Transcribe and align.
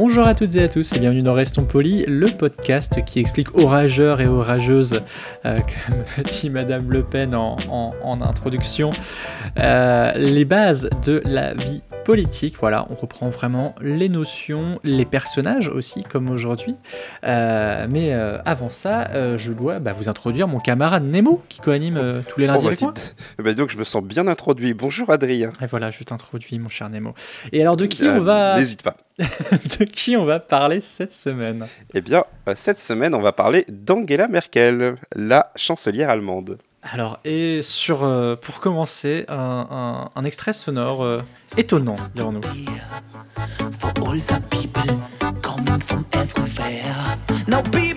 Bonjour 0.00 0.28
à 0.28 0.36
toutes 0.36 0.54
et 0.54 0.62
à 0.62 0.68
tous 0.68 0.92
et 0.92 1.00
bienvenue 1.00 1.22
dans 1.22 1.34
Restons 1.34 1.64
Polis, 1.64 2.04
le 2.06 2.28
podcast 2.28 3.04
qui 3.04 3.18
explique 3.18 3.56
aux 3.58 3.66
rageurs 3.66 4.20
et 4.20 4.28
aux 4.28 4.40
rageuses, 4.40 5.02
euh, 5.44 5.58
comme 5.58 6.24
dit 6.24 6.50
Madame 6.50 6.88
Le 6.92 7.02
Pen 7.02 7.34
en, 7.34 7.56
en- 7.68 7.94
en 8.00 8.20
introduction, 8.20 8.92
euh, 9.58 10.12
les 10.14 10.44
bases 10.44 10.88
de 11.04 11.20
la 11.24 11.52
vie 11.54 11.82
politique. 12.04 12.54
Voilà, 12.60 12.86
on 12.90 12.94
reprend 12.94 13.28
vraiment 13.28 13.74
les 13.82 14.08
notions, 14.08 14.78
les 14.84 15.04
personnages 15.04 15.66
aussi, 15.66 16.04
comme 16.04 16.30
aujourd'hui. 16.30 16.76
Euh, 17.24 17.88
mais 17.90 18.14
euh, 18.14 18.38
avant 18.44 18.70
ça, 18.70 19.08
euh, 19.10 19.36
je 19.36 19.52
dois 19.52 19.80
bah, 19.80 19.92
vous 19.94 20.08
introduire 20.08 20.46
mon 20.46 20.60
camarade 20.60 21.02
Nemo, 21.04 21.42
qui 21.48 21.58
co-anime 21.60 22.22
tous 22.28 22.38
les 22.38 22.46
lundis 22.46 22.60
Oh, 22.60 22.62
bah, 22.62 22.68
avec 22.68 22.80
moi. 22.82 22.94
eh 23.40 23.42
ben, 23.42 23.52
donc 23.52 23.70
je 23.70 23.76
me 23.76 23.82
sens 23.84 24.04
bien 24.04 24.28
introduit. 24.28 24.74
Bonjour 24.74 25.10
Adrien. 25.10 25.50
Et 25.60 25.66
voilà, 25.66 25.90
je 25.90 26.04
t'introduis, 26.04 26.60
mon 26.60 26.68
cher 26.68 26.88
Nemo. 26.88 27.14
Et 27.52 27.60
alors, 27.62 27.76
de 27.76 27.86
qui 27.86 28.04
on 28.04 28.20
va, 28.20 28.56
N'hésite 28.56 28.82
pas. 28.82 28.96
de 29.18 29.84
qui 29.88 30.16
on 30.16 30.24
va 30.24 30.40
parler 30.40 30.80
cette 30.80 31.12
semaine 31.12 31.66
Eh 31.94 32.00
bien, 32.00 32.24
euh, 32.48 32.54
cette 32.56 32.78
semaine, 32.78 33.14
on 33.14 33.20
va 33.20 33.32
parler 33.32 33.64
d'Angela 33.68 34.28
Merkel, 34.28 34.96
la 35.14 35.50
chancelière 35.56 36.10
allemande. 36.10 36.58
Alors, 36.82 37.18
et 37.24 37.60
sur, 37.62 38.04
euh, 38.04 38.36
pour 38.36 38.60
commencer, 38.60 39.24
un, 39.28 39.34
un- 39.70 40.10
un 40.14 40.24
extrait 40.24 40.52
sonore 40.52 41.02
euh, 41.04 41.18
étonnant, 41.56 41.96
dirons-nous. 42.14 42.40
for 43.72 43.90
all 44.08 44.18
the 44.18 44.40
people 44.50 44.94
coming 45.42 45.80
from 45.82 46.04
everywhere. 46.12 47.18
Now 47.48 47.62
people 47.62 47.87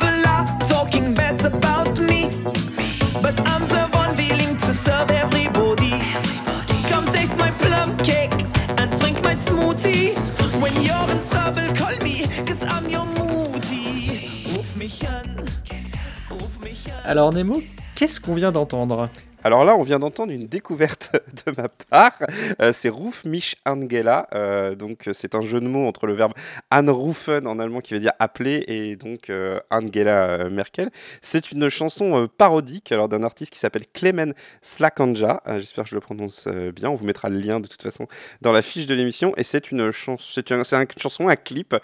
Alors, 17.12 17.34
Nemo, 17.34 17.62
qu'est-ce 17.94 18.22
qu'on 18.22 18.36
vient 18.36 18.54
d'entendre? 18.54 19.10
Alors 19.44 19.66
là, 19.66 19.76
on 19.76 19.82
vient 19.82 19.98
d'entendre 19.98 20.32
une 20.32 20.46
découverte 20.48 21.14
de 21.48 21.52
ma 21.60 21.68
part. 21.68 22.14
Euh, 22.62 22.72
c'est 22.74 22.90
Ruf 22.90 23.26
mich 23.26 23.56
Angela. 23.66 24.28
Euh, 24.36 24.76
donc, 24.76 25.08
euh, 25.08 25.14
c'est 25.14 25.34
un 25.34 25.42
jeu 25.42 25.60
de 25.60 25.66
mots 25.68 25.88
entre 25.88 26.06
le 26.06 26.14
verbe 26.14 26.34
anrufen 26.70 27.48
en 27.48 27.58
allemand 27.58 27.82
qui 27.82 27.96
veut 27.96 28.00
dire 28.00 28.12
appeler 28.20 28.64
et 28.68 28.96
donc 28.96 29.32
euh, 29.32 29.60
Angela 29.72 30.48
Merkel. 30.50 30.92
C'est 31.24 31.52
une 31.52 31.70
chanson 31.70 32.28
parodique 32.38 32.92
alors 32.92 33.10
d'un 33.10 33.24
artiste 33.24 33.52
qui 33.52 33.58
s'appelle 33.58 33.86
Clemen 33.92 34.36
Slakanja. 34.62 35.42
J'espère 35.58 35.86
que 35.86 35.90
je 35.90 35.96
le 35.96 36.02
prononce 36.02 36.48
bien. 36.48 36.92
On 36.92 36.96
vous 36.96 37.06
mettra 37.06 37.30
le 37.30 37.40
lien 37.40 37.60
de 37.60 37.68
toute 37.68 37.82
façon 37.82 38.08
dans 38.42 38.52
la 38.52 38.62
fiche 38.62 38.86
de 38.86 38.94
l'émission. 38.94 39.34
Et 39.38 39.44
c'est 39.44 39.72
une, 39.72 39.92
chanson, 39.92 40.24
c'est 40.32 40.52
un- 40.52 40.64
c'est 40.64 40.76
un- 40.76 40.82
une 40.82 41.02
chanson, 41.02 41.28
un 41.30 41.36
clip 41.36 41.76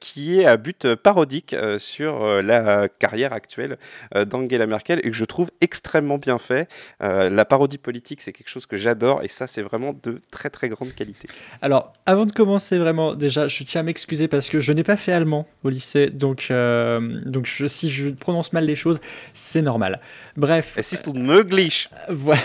qui 0.00 0.40
est 0.40 0.44
à 0.46 0.58
but 0.58 0.94
parodique 0.96 1.56
sur 1.78 2.42
la 2.42 2.88
carrière 2.88 3.32
actuelle 3.32 3.78
d'Angela 4.14 4.66
Merkel 4.66 4.98
et 4.98 5.10
que 5.10 5.16
je 5.16 5.24
trouve 5.24 5.50
extrêmement 5.62 6.18
bien 6.18 6.36
fait. 6.36 6.65
Euh, 7.02 7.30
la 7.30 7.44
parodie 7.44 7.78
politique, 7.78 8.20
c'est 8.20 8.32
quelque 8.32 8.48
chose 8.48 8.66
que 8.66 8.76
j'adore 8.76 9.22
et 9.22 9.28
ça, 9.28 9.46
c'est 9.46 9.62
vraiment 9.62 9.94
de 10.02 10.20
très 10.30 10.50
très 10.50 10.68
grande 10.68 10.92
qualité. 10.94 11.28
Alors, 11.62 11.92
avant 12.06 12.26
de 12.26 12.32
commencer 12.32 12.78
vraiment, 12.78 13.14
déjà, 13.14 13.48
je 13.48 13.62
tiens 13.64 13.80
à 13.80 13.84
m'excuser 13.84 14.28
parce 14.28 14.48
que 14.48 14.60
je 14.60 14.72
n'ai 14.72 14.82
pas 14.84 14.96
fait 14.96 15.12
allemand 15.12 15.46
au 15.64 15.68
lycée, 15.68 16.10
donc, 16.10 16.48
euh, 16.50 17.20
donc 17.24 17.46
je- 17.46 17.66
si 17.66 17.90
je 17.90 18.08
prononce 18.10 18.52
mal 18.52 18.64
les 18.64 18.76
choses, 18.76 19.00
c'est 19.32 19.62
normal. 19.62 20.00
Bref, 20.36 20.78
si 20.82 20.96
c'est 20.96 21.06
möglich 21.14 21.88
Voilà. 22.08 22.40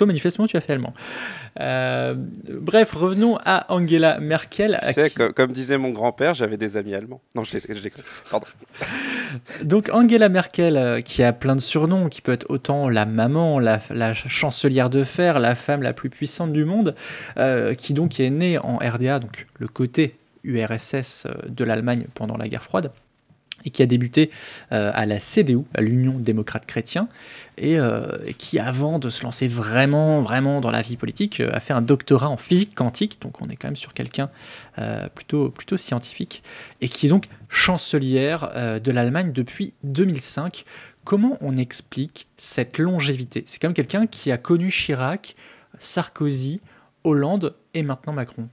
Toi, 0.00 0.06
manifestement, 0.06 0.46
tu 0.46 0.56
as 0.56 0.62
fait 0.62 0.72
allemand. 0.72 0.94
Euh, 1.60 2.14
bref, 2.48 2.94
revenons 2.94 3.36
à 3.44 3.70
Angela 3.70 4.18
Merkel. 4.18 4.78
à 4.80 4.86
Tu 4.86 4.94
sais, 4.94 5.10
qui- 5.10 5.16
co- 5.16 5.30
comme 5.34 5.52
disait 5.52 5.76
mon 5.76 5.90
grand-père, 5.90 6.32
j'avais 6.32 6.56
des 6.56 6.78
amis 6.78 6.94
allemands. 6.94 7.20
Non, 7.34 7.44
je, 7.44 7.58
les-. 7.58 7.92
Pardon. 8.30 8.46
Donc 9.62 9.90
Angela 9.92 10.30
Merkel, 10.30 10.78
euh, 10.78 11.00
qui 11.02 11.22
a 11.22 11.34
plein 11.34 11.54
de 11.54 11.60
surnoms, 11.60 12.08
qui 12.08 12.22
peut 12.22 12.32
être 12.32 12.46
autant 12.48 12.88
la 12.88 13.04
maman, 13.04 13.58
la, 13.58 13.78
la 13.90 14.14
chancelière 14.14 14.88
de 14.88 15.04
fer, 15.04 15.38
la 15.38 15.54
femme 15.54 15.82
la 15.82 15.92
plus 15.92 16.08
puissante 16.08 16.54
du 16.54 16.64
monde, 16.64 16.94
euh, 17.36 17.74
qui 17.74 17.92
donc 17.92 18.20
est 18.20 18.30
née 18.30 18.56
en 18.56 18.76
RDA, 18.78 19.18
donc 19.18 19.48
le 19.58 19.68
côté 19.68 20.16
URSS 20.44 21.26
de 21.46 21.64
l'Allemagne 21.64 22.06
pendant 22.14 22.38
la 22.38 22.48
guerre 22.48 22.62
froide, 22.62 22.90
et 23.64 23.70
qui 23.70 23.82
a 23.82 23.86
débuté 23.86 24.30
euh, 24.72 24.90
à 24.94 25.06
la 25.06 25.18
CDU, 25.20 25.60
à 25.74 25.80
l'Union 25.80 26.18
démocrate 26.18 26.66
chrétien, 26.66 27.08
et, 27.58 27.78
euh, 27.78 28.16
et 28.26 28.34
qui 28.34 28.58
avant 28.58 28.98
de 28.98 29.08
se 29.10 29.22
lancer 29.22 29.48
vraiment, 29.48 30.22
vraiment 30.22 30.60
dans 30.60 30.70
la 30.70 30.82
vie 30.82 30.96
politique, 30.96 31.40
euh, 31.40 31.50
a 31.52 31.60
fait 31.60 31.72
un 31.72 31.82
doctorat 31.82 32.28
en 32.28 32.36
physique 32.36 32.74
quantique, 32.74 33.20
donc 33.20 33.40
on 33.42 33.48
est 33.48 33.56
quand 33.56 33.68
même 33.68 33.76
sur 33.76 33.94
quelqu'un 33.94 34.30
plutôt, 35.14 35.50
plutôt 35.50 35.76
scientifique, 35.76 36.42
et 36.80 36.88
qui 36.88 37.06
est 37.06 37.08
donc 37.10 37.26
chancelière 37.48 38.80
de 38.82 38.90
l'Allemagne 38.90 39.32
depuis 39.32 39.74
2005. 39.84 40.64
Comment 41.04 41.36
on 41.40 41.56
explique 41.56 42.28
cette 42.36 42.78
longévité? 42.78 43.44
C'est 43.46 43.58
quand 43.58 43.68
même 43.68 43.74
quelqu'un 43.74 44.06
qui 44.06 44.32
a 44.32 44.38
connu 44.38 44.70
Chirac, 44.70 45.36
Sarkozy, 45.78 46.60
Hollande 47.04 47.54
et 47.74 47.82
maintenant 47.82 48.12
Macron. 48.12 48.48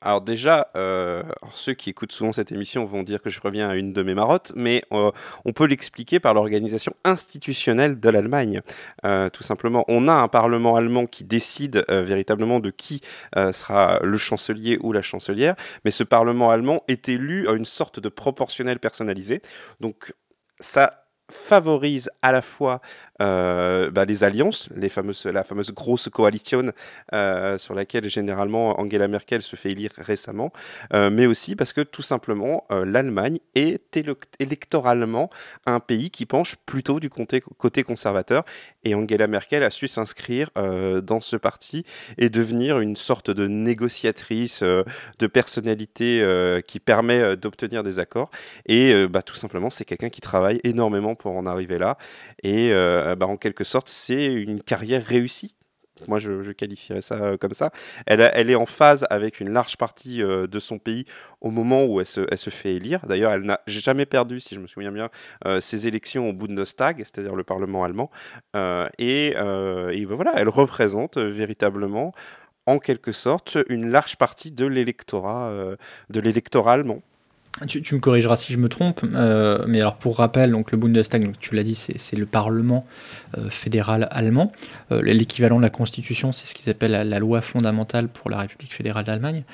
Alors 0.00 0.20
déjà, 0.20 0.70
euh, 0.76 1.24
ceux 1.54 1.74
qui 1.74 1.90
écoutent 1.90 2.12
souvent 2.12 2.32
cette 2.32 2.52
émission 2.52 2.84
vont 2.84 3.02
dire 3.02 3.20
que 3.20 3.30
je 3.30 3.40
reviens 3.40 3.68
à 3.68 3.74
une 3.74 3.92
de 3.92 4.02
mes 4.04 4.14
marottes, 4.14 4.52
mais 4.54 4.84
euh, 4.92 5.10
on 5.44 5.52
peut 5.52 5.64
l'expliquer 5.64 6.20
par 6.20 6.34
l'organisation 6.34 6.94
institutionnelle 7.04 7.98
de 7.98 8.08
l'Allemagne. 8.08 8.60
Euh, 9.04 9.28
tout 9.28 9.42
simplement, 9.42 9.84
on 9.88 10.06
a 10.06 10.12
un 10.12 10.28
parlement 10.28 10.76
allemand 10.76 11.06
qui 11.06 11.24
décide 11.24 11.84
véritablement 11.88 12.60
de 12.60 12.70
qui 12.70 13.00
sera 13.34 13.98
le 14.02 14.18
chancelier 14.18 14.78
ou 14.82 14.92
la 14.92 15.02
chancelière, 15.02 15.56
mais 15.84 15.90
ce 15.90 16.04
parlement 16.04 16.50
allemand 16.50 16.82
est 16.86 17.08
élu 17.08 17.48
à 17.48 17.52
une 17.52 17.64
sorte 17.64 17.98
de 17.98 18.08
proportionnel 18.08 18.78
personnalisé. 18.78 19.42
Donc 19.80 20.14
ça 20.60 21.07
favorise 21.30 22.10
à 22.22 22.32
la 22.32 22.42
fois 22.42 22.80
euh, 23.20 23.90
bah, 23.90 24.04
les 24.04 24.24
alliances, 24.24 24.68
les 24.74 24.88
fameuses, 24.88 25.26
la 25.26 25.44
fameuse 25.44 25.72
grosse 25.72 26.08
coalition 26.08 26.72
euh, 27.12 27.58
sur 27.58 27.74
laquelle 27.74 28.08
généralement 28.08 28.80
Angela 28.80 29.08
Merkel 29.08 29.42
se 29.42 29.56
fait 29.56 29.72
élire 29.72 29.90
récemment, 29.98 30.52
euh, 30.94 31.10
mais 31.10 31.26
aussi 31.26 31.56
parce 31.56 31.72
que 31.72 31.80
tout 31.80 32.02
simplement 32.02 32.66
l'Allemagne 32.70 33.38
est 33.54 33.98
électoralement 34.38 35.30
un 35.66 35.80
pays 35.80 36.10
qui 36.10 36.26
penche 36.26 36.56
plutôt 36.66 37.00
du 37.00 37.10
côté, 37.10 37.42
conservateur. 37.82 38.44
Et 38.84 38.94
Angela 38.94 39.26
Merkel 39.26 39.62
a 39.62 39.70
su 39.70 39.88
s'inscrire 39.88 40.50
dans 41.02 41.20
ce 41.20 41.36
parti 41.36 41.84
et 42.16 42.28
devenir 42.28 42.80
une 42.80 42.96
sorte 42.96 43.30
de 43.30 43.46
négociatrice, 43.46 44.62
de 44.62 45.26
personnalité 45.26 46.60
qui 46.66 46.80
permet 46.80 47.36
d'obtenir 47.36 47.82
des 47.82 47.98
accords. 47.98 48.30
Et 48.66 49.06
bah, 49.08 49.22
tout 49.22 49.34
simplement 49.34 49.70
c'est 49.70 49.84
quelqu'un 49.84 50.10
qui 50.10 50.20
travaille 50.20 50.60
énormément 50.64 51.14
pour 51.18 51.36
en 51.36 51.46
arriver 51.46 51.78
là 51.78 51.98
et 52.42 52.72
euh, 52.72 53.14
bah, 53.16 53.26
en 53.26 53.36
quelque 53.36 53.64
sorte 53.64 53.88
c'est 53.88 54.24
une 54.24 54.62
carrière 54.62 55.04
réussie. 55.04 55.54
Moi, 56.06 56.18
je, 56.18 56.52
qualifierais 56.52 57.02
ça 57.02 57.16
euh, 57.16 57.36
comme 57.36 57.54
ça. 57.54 57.70
Elle, 58.06 58.50
est 58.50 58.54
en 58.54 58.66
phase 58.66 59.06
avec 59.10 59.40
une 59.40 59.50
large 59.50 59.76
partie 59.76 60.22
euh, 60.22 60.46
de 60.46 60.60
son 60.60 60.78
pays 60.78 61.04
au 61.40 61.50
moment 61.50 61.84
où 61.84 62.00
elle 62.00 62.06
se, 62.06 62.50
fait 62.50 62.74
élire. 62.74 63.04
D'ailleurs, 63.06 63.32
elle 63.32 63.42
n'a 63.42 63.60
jamais 63.66 64.06
perdu, 64.06 64.40
si 64.40 64.54
je 64.54 64.60
me 64.60 64.66
souviens 64.66 64.92
bien, 64.92 65.10
euh, 65.46 65.60
ses 65.60 65.86
élections 65.86 66.28
au 66.28 66.32
Bundestag, 66.32 66.98
c'est-à-dire 66.98 67.34
le 67.34 67.44
Parlement 67.44 67.84
allemand. 67.84 68.10
Et 68.98 69.34
ben 69.34 70.14
voilà, 70.14 70.32
elle 70.36 70.48
représente 70.48 71.18
véritablement, 71.18 72.12
en 72.66 72.78
quelque 72.78 73.12
sorte, 73.12 73.58
une 73.68 73.90
large 73.90 74.16
partie 74.16 74.50
de 74.50 74.66
l'électorat, 74.66 75.52
de 76.10 76.20
l'électorat 76.20 76.74
allemand. 76.74 77.02
Tu, 77.66 77.82
tu 77.82 77.94
me 77.94 78.00
corrigeras 78.00 78.36
si 78.36 78.52
je 78.52 78.58
me 78.58 78.68
trompe, 78.68 79.00
euh, 79.04 79.64
mais 79.66 79.80
alors 79.80 79.96
pour 79.96 80.18
rappel, 80.18 80.50
donc 80.52 80.70
le 80.70 80.78
Bundestag, 80.78 81.24
donc 81.24 81.38
tu 81.38 81.54
l'as 81.54 81.62
dit, 81.64 81.74
c'est 81.74 82.16
le 82.16 82.26
Parlement 82.26 82.86
euh, 83.36 83.50
fédéral 83.50 84.06
allemand. 84.10 84.52
Euh, 84.92 85.02
L'équivalent 85.02 85.56
de 85.56 85.62
la 85.62 85.70
Constitution, 85.70 86.32
c'est 86.32 86.46
ce 86.46 86.54
qu'ils 86.54 86.70
appellent 86.70 86.90
la, 86.92 87.04
la 87.04 87.18
loi 87.18 87.40
fondamentale 87.40 88.08
pour 88.08 88.30
la 88.30 88.38
République 88.38 88.74
fédérale 88.74 89.04
d'Allemagne. 89.04 89.44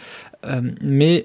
Mais 0.82 1.24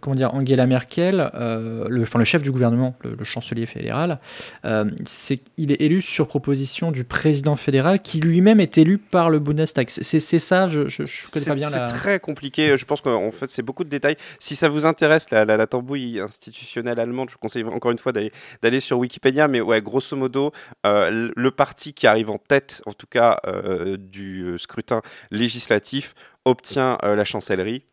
comment 0.00 0.16
dire, 0.16 0.32
Angela 0.32 0.66
Merkel, 0.66 1.30
le, 1.34 2.02
enfin, 2.02 2.18
le 2.18 2.24
chef 2.24 2.40
du 2.42 2.50
gouvernement, 2.50 2.94
le, 3.04 3.14
le 3.14 3.24
chancelier 3.24 3.66
fédéral, 3.66 4.18
il 4.64 5.72
est 5.72 5.80
élu 5.82 6.00
sur 6.00 6.26
proposition 6.26 6.90
du 6.90 7.04
président 7.04 7.54
fédéral, 7.56 8.00
qui 8.00 8.18
lui-même 8.18 8.60
est 8.60 8.78
élu 8.78 8.96
par 8.96 9.28
le 9.28 9.40
Bundestag. 9.40 9.90
C'est- 9.90 10.20
ça, 10.38 10.68
je, 10.68 10.88
je, 10.88 11.04
je 11.04 11.30
connais 11.30 11.44
pas 11.44 11.54
bien 11.54 11.68
c'est 11.68 11.78
la. 11.80 11.84
très 11.84 12.18
compliqué. 12.18 12.78
Je 12.78 12.84
pense 12.86 13.02
qu'en 13.02 13.30
fait, 13.30 13.50
c'est 13.50 13.62
beaucoup 13.62 13.84
de 13.84 13.90
détails. 13.90 14.16
Si 14.38 14.56
ça 14.56 14.70
vous 14.70 14.86
intéresse, 14.86 15.26
la, 15.30 15.44
la, 15.44 15.58
la 15.58 15.66
tambouille 15.66 16.05
institutionnelle 16.20 16.98
allemande, 17.00 17.28
je 17.28 17.34
vous 17.34 17.40
conseille 17.40 17.64
encore 17.64 17.90
une 17.90 17.98
fois 17.98 18.12
d'aller 18.12 18.80
sur 18.80 18.98
Wikipédia. 18.98 19.48
Mais 19.48 19.60
ouais, 19.60 19.82
grosso 19.82 20.16
modo, 20.16 20.52
euh, 20.86 21.30
le 21.34 21.50
parti 21.50 21.92
qui 21.92 22.06
arrive 22.06 22.30
en 22.30 22.38
tête, 22.38 22.82
en 22.86 22.92
tout 22.92 23.06
cas, 23.06 23.38
euh, 23.46 23.96
du 23.96 24.42
euh, 24.42 24.58
scrutin 24.58 25.02
législatif, 25.30 26.14
obtient 26.44 26.98
la 27.02 27.24
chancellerie 27.24 27.84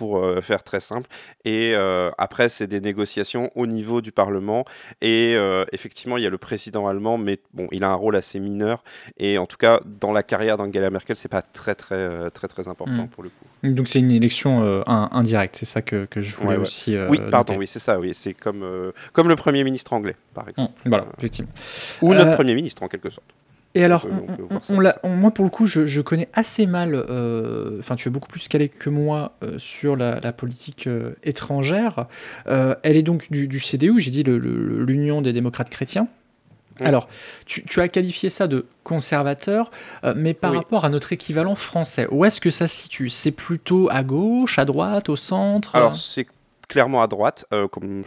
pour 0.00 0.16
euh, 0.16 0.40
faire 0.40 0.62
très 0.62 0.80
simple. 0.80 1.06
Et 1.44 1.72
euh, 1.74 2.10
après, 2.16 2.48
c'est 2.48 2.66
des 2.66 2.80
négociations 2.80 3.50
au 3.54 3.66
niveau 3.66 4.00
du 4.00 4.12
Parlement. 4.12 4.64
Et 5.02 5.34
euh, 5.36 5.66
effectivement, 5.72 6.16
il 6.16 6.22
y 6.22 6.26
a 6.26 6.30
le 6.30 6.38
président 6.38 6.86
allemand, 6.88 7.18
mais 7.18 7.38
bon, 7.52 7.68
il 7.70 7.84
a 7.84 7.90
un 7.90 7.94
rôle 7.94 8.16
assez 8.16 8.40
mineur. 8.40 8.82
Et 9.18 9.36
en 9.36 9.44
tout 9.44 9.58
cas, 9.58 9.80
dans 10.00 10.12
la 10.12 10.22
carrière 10.22 10.56
d'Angela 10.56 10.88
Merkel, 10.88 11.16
c'est 11.16 11.28
pas 11.28 11.42
très, 11.42 11.74
très, 11.74 12.30
très, 12.30 12.48
très 12.48 12.66
important 12.66 13.04
Mm. 13.04 13.08
pour 13.08 13.22
le 13.22 13.28
coup. 13.28 13.44
Donc 13.76 13.88
c'est 13.88 13.98
une 13.98 14.10
élection 14.10 14.62
euh, 14.64 14.82
in- 14.86 15.10
indirecte, 15.12 15.56
c'est 15.56 15.66
ça 15.66 15.82
que, 15.82 16.06
que 16.06 16.22
je 16.22 16.34
voulais 16.34 16.48
Ouais, 16.48 16.56
ouais. 16.56 16.62
aussi. 16.62 16.96
euh, 16.96 17.08
oui, 17.10 17.18
pardon, 17.30 17.52
noter. 17.52 17.58
oui, 17.60 17.66
c'est 17.66 17.78
ça, 17.78 18.00
oui. 18.00 18.12
C'est 18.14 18.32
comme, 18.32 18.62
euh, 18.62 18.92
comme 19.12 19.28
le 19.28 19.36
Premier 19.36 19.62
ministre 19.64 19.92
anglais, 19.92 20.16
par 20.32 20.48
exemple. 20.48 20.72
Mm, 20.86 20.88
voilà, 20.88 21.04
effectivement. 21.18 21.50
Ou 22.00 22.14
notre 22.14 22.34
Premier 22.36 22.54
ministre, 22.54 22.82
en 22.82 22.88
quelque 22.88 23.10
sorte. 23.10 23.28
Et 23.76 23.84
alors, 23.84 24.06
on, 24.10 24.26
peut 24.32 24.42
on- 24.50 24.60
ça 24.60 24.74
on 24.74 24.82
ça. 24.82 25.00
moi 25.08 25.30
pour 25.30 25.44
le 25.44 25.50
coup, 25.50 25.66
je, 25.66 25.86
je 25.86 26.00
connais 26.00 26.28
assez 26.34 26.66
mal, 26.66 26.92
euh, 26.94 27.78
enfin 27.78 27.94
tu 27.94 28.08
es 28.08 28.10
beaucoup 28.10 28.28
plus 28.28 28.48
calé 28.48 28.68
que 28.68 28.90
moi 28.90 29.36
euh, 29.44 29.58
sur 29.58 29.94
la, 29.94 30.18
la 30.18 30.32
politique 30.32 30.88
euh, 30.88 31.12
étrangère. 31.22 32.06
Elle 32.46 32.96
est 32.96 33.02
donc 33.04 33.30
du, 33.30 33.46
du 33.46 33.60
CDU, 33.60 34.00
j'ai 34.00 34.10
dit 34.10 34.24
l'Union 34.24 35.22
des 35.22 35.32
démocrates 35.32 35.70
chrétiens. 35.70 36.08
Alors, 36.82 37.08
tu, 37.44 37.62
tu 37.64 37.80
as 37.82 37.88
qualifié 37.88 38.30
ça 38.30 38.46
de 38.48 38.64
conservateur, 38.84 39.70
mais 40.16 40.32
par 40.32 40.52
Oui. 40.52 40.56
rapport 40.56 40.86
à 40.86 40.88
notre 40.88 41.12
équivalent 41.12 41.54
français, 41.54 42.08
où 42.10 42.24
est-ce 42.24 42.40
que 42.40 42.48
ça 42.50 42.68
se 42.68 42.74
situe? 42.74 43.10
C'est 43.10 43.32
plutôt 43.32 43.88
à 43.90 44.02
gauche, 44.02 44.58
à 44.58 44.64
droite, 44.64 45.10
au 45.10 45.16
centre? 45.16 45.76
Alors, 45.76 45.94
c'est 45.94 46.26
clairement 46.70 47.02
à 47.02 47.08
droite, 47.08 47.44
euh, 47.52 47.66
comme, 47.68 48.04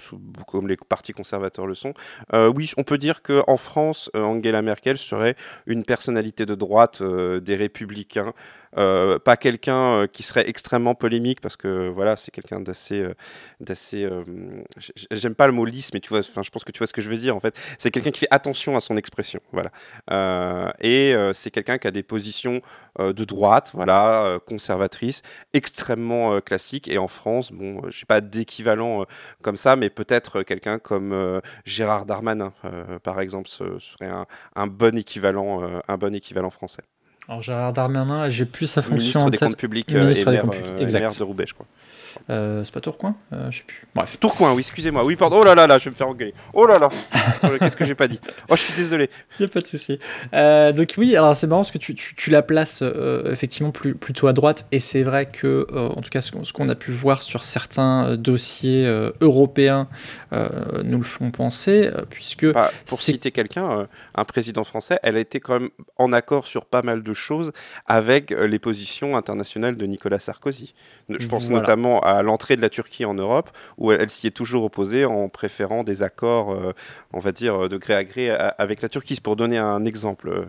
les 0.68 0.77
partis 0.77 1.12
conservateurs 1.12 1.68
le 1.68 1.75
sont. 1.75 1.94
Euh, 2.33 2.48
oui, 2.48 2.71
on 2.77 2.83
peut 2.83 2.98
dire 2.98 3.21
qu'en 3.21 3.57
France, 3.57 4.10
euh, 4.15 4.24
Angela 4.24 4.62
Merkel 4.62 4.98
serait 4.98 5.36
une 5.68 5.83
personnalité 5.83 6.45
de 6.45 6.56
droite 6.56 7.04
des 7.04 7.56
républicains. 7.56 8.33
Euh, 8.77 9.19
pas 9.19 9.37
quelqu'un 9.37 9.93
euh, 9.93 10.07
qui 10.07 10.23
serait 10.23 10.49
extrêmement 10.49 10.95
polémique 10.95 11.41
parce 11.41 11.55
que 11.55 11.89
voilà 11.89 12.17
c'est 12.17 12.31
quelqu'un 12.31 12.59
d'assez 12.59 13.01
euh, 13.01 13.13
d'assez 13.59 14.09
j'aime 15.11 15.35
pas 15.35 15.47
le 15.47 15.53
mot 15.53 15.65
lisse 15.65 15.93
mais 15.93 15.99
tu 15.99 16.09
vois 16.09 16.19
enfin 16.19 16.41
je 16.41 16.49
pense 16.49 16.63
que 16.63 16.71
tu 16.71 16.79
vois 16.79 16.87
ce 16.87 16.93
que 16.93 17.01
je 17.01 17.09
veux 17.09 17.17
dire 17.17 17.35
en 17.35 17.39
fait. 17.39 17.55
C'est 17.77 17.91
quelqu'un 17.91 18.11
qui 18.11 18.19
fait 18.19 18.27
attention 18.31 18.75
à 18.75 18.81
son 18.81 18.97
expression 18.97 19.39
voilà. 19.51 19.71
Et 20.81 21.13
c'est 21.33 21.51
quelqu'un 21.51 21.77
qui 21.77 21.87
a 21.87 21.91
des 21.91 22.03
positions 22.03 22.61
de 22.99 23.23
droite 23.25 23.71
voilà 23.73 24.39
conservatrices 24.45 25.21
extrêmement 25.53 26.39
classiques 26.41 26.87
et 26.87 26.97
en 26.97 27.07
France 27.07 27.51
bon 27.51 27.81
je 27.89 27.99
sais 27.99 28.05
pas 28.05 28.21
d'équivalent 28.21 29.05
comme 29.41 29.55
ça 29.55 29.75
mais 29.75 29.89
peut-être 29.89 30.43
quelqu'un 30.43 30.79
comme 30.79 31.41
Gérard 31.65 32.05
Darmanin 32.05 32.53
par 33.03 33.19
exemple 33.19 33.47
ce 33.49 33.79
serait 33.79 34.11
un, 34.55 34.67
bon 34.67 34.97
équivalent 34.97 35.81
un 35.87 35.97
bon 35.97 36.13
équivalent 36.15 36.49
français 36.49 36.83
Alors 37.27 37.41
Gérard 37.41 37.73
Darmanin, 37.73 38.27
j'ai 38.29 38.45
plus 38.45 38.67
sa 38.67 38.81
fonction 38.81 38.97
ministre 38.97 39.21
en 39.21 39.29
des 39.29 39.37
tête. 39.37 39.49
comptes 39.49 39.57
publics 39.57 39.93
euh, 39.93 40.01
Ministre 40.01 40.27
et 40.27 40.31
des 40.31 40.31
maire, 40.31 40.41
comptes 40.43 40.55
publics, 40.55 40.71
euh, 40.75 40.79
et 40.79 40.83
exact. 40.83 40.99
maire 40.99 41.15
de 41.15 41.23
Roubaix, 41.23 41.45
je 41.47 41.53
crois. 41.53 41.65
Euh, 42.30 42.63
c'est 42.63 42.74
pas 42.74 42.81
Tourcoing 42.81 43.15
euh, 43.33 43.50
Je 43.51 43.57
sais 43.60 43.63
plus. 43.65 43.83
Bref. 43.95 44.18
Tourcoing, 44.19 44.54
oui, 44.54 44.60
excusez-moi. 44.60 45.04
Oui, 45.06 45.15
pardon. 45.15 45.39
Oh 45.42 45.44
là 45.44 45.56
là 45.56 45.68
là, 45.68 45.77
je 45.77 45.86
vais 45.86 45.89
me 45.92 45.95
faire 45.95 46.07
engueuler. 46.07 46.33
Oh 46.54 46.65
là 46.65 46.77
là. 46.80 46.89
Qu'est-ce 47.60 47.75
que 47.75 47.86
j'ai 47.86 47.95
pas 47.95 48.07
dit 48.07 48.19
Oh, 48.50 48.56
je 48.56 48.62
suis 48.62 48.74
désolé. 48.74 49.10
Il 49.39 49.44
n'y 49.45 49.50
a 49.50 49.54
pas 49.54 49.62
de 49.62 49.68
souci. 49.68 50.00
Euh, 50.33 50.71
donc 50.71 50.94
oui, 50.98 51.15
alors 51.15 51.36
c'est 51.36 51.48
marrant 51.48 51.62
parce 51.62 51.71
que 51.71 51.77
tu, 51.77 51.95
tu- 51.95 52.15
tu 52.15 52.30
la 52.30 52.42
places 52.42 52.83
effectivement 53.25 53.71
plus, 53.71 53.95
plutôt 53.95 54.27
à 54.27 54.33
droite 54.33 54.68
et 54.71 54.80
c'est 54.80 55.04
vrai 55.04 55.25
que, 55.27 55.68
en 55.74 56.01
tout 56.01 56.10
cas, 56.10 56.21
ce 56.21 56.31
qu'on 56.31 56.44
ce 56.44 56.54
qu'on 56.54 56.69
a 56.69 56.75
pu 56.75 56.92
voir 56.92 57.21
sur 57.21 57.44
certains 57.44 58.16
dossiers 58.18 58.86
européens 59.21 59.88
nous 60.83 60.98
le 60.98 61.04
font 61.04 61.31
penser, 61.31 61.89
puisque 62.09 62.51
Bah, 62.51 62.71
pour 62.86 63.00
citer 63.00 63.31
quelqu'un, 63.31 63.88
un 64.16 64.25
président 64.25 64.63
français, 64.63 65.00
elle 65.04 65.16
a 65.16 65.19
été 65.19 65.39
quand 65.39 65.59
même 65.59 65.69
en 65.98 66.12
accord 66.13 66.48
sur 66.48 66.66
pas 66.66 66.81
mal 66.81 67.04
de 67.04 67.13
choses 67.13 67.51
avec 67.88 68.31
les 68.31 68.59
positions 68.59 69.16
internationales 69.18 69.77
de 69.77 69.86
Nicolas 69.86 70.19
Sarkozy. 70.19 70.74
Je 71.09 71.27
pense 71.27 71.45
Voilà. 71.48 71.59
notamment 71.62 72.02
à 72.03 72.21
l'entrée 72.23 72.55
de 72.55 72.61
la 72.61 72.69
Turquie 72.69 73.05
en 73.05 73.13
Europe, 73.13 73.50
où 73.77 73.91
elle, 73.91 74.01
elle 74.01 74.09
s'y 74.09 74.27
est 74.27 74.31
toujours 74.31 74.63
opposée 74.65 75.05
en 75.05 75.29
préférant 75.29 75.83
des 75.83 76.03
accords, 76.03 76.51
euh, 76.51 76.73
on 77.13 77.19
va 77.19 77.31
dire, 77.31 77.69
de 77.69 77.77
gré 77.77 77.95
à 77.95 78.03
gré 78.03 78.29
a- 78.29 78.50
avec 78.57 78.81
la 78.81 78.89
Turquie. 78.89 79.19
Pour 79.23 79.35
donner 79.35 79.57
un 79.57 79.85
exemple. 79.85 80.29
euh, 80.29 80.45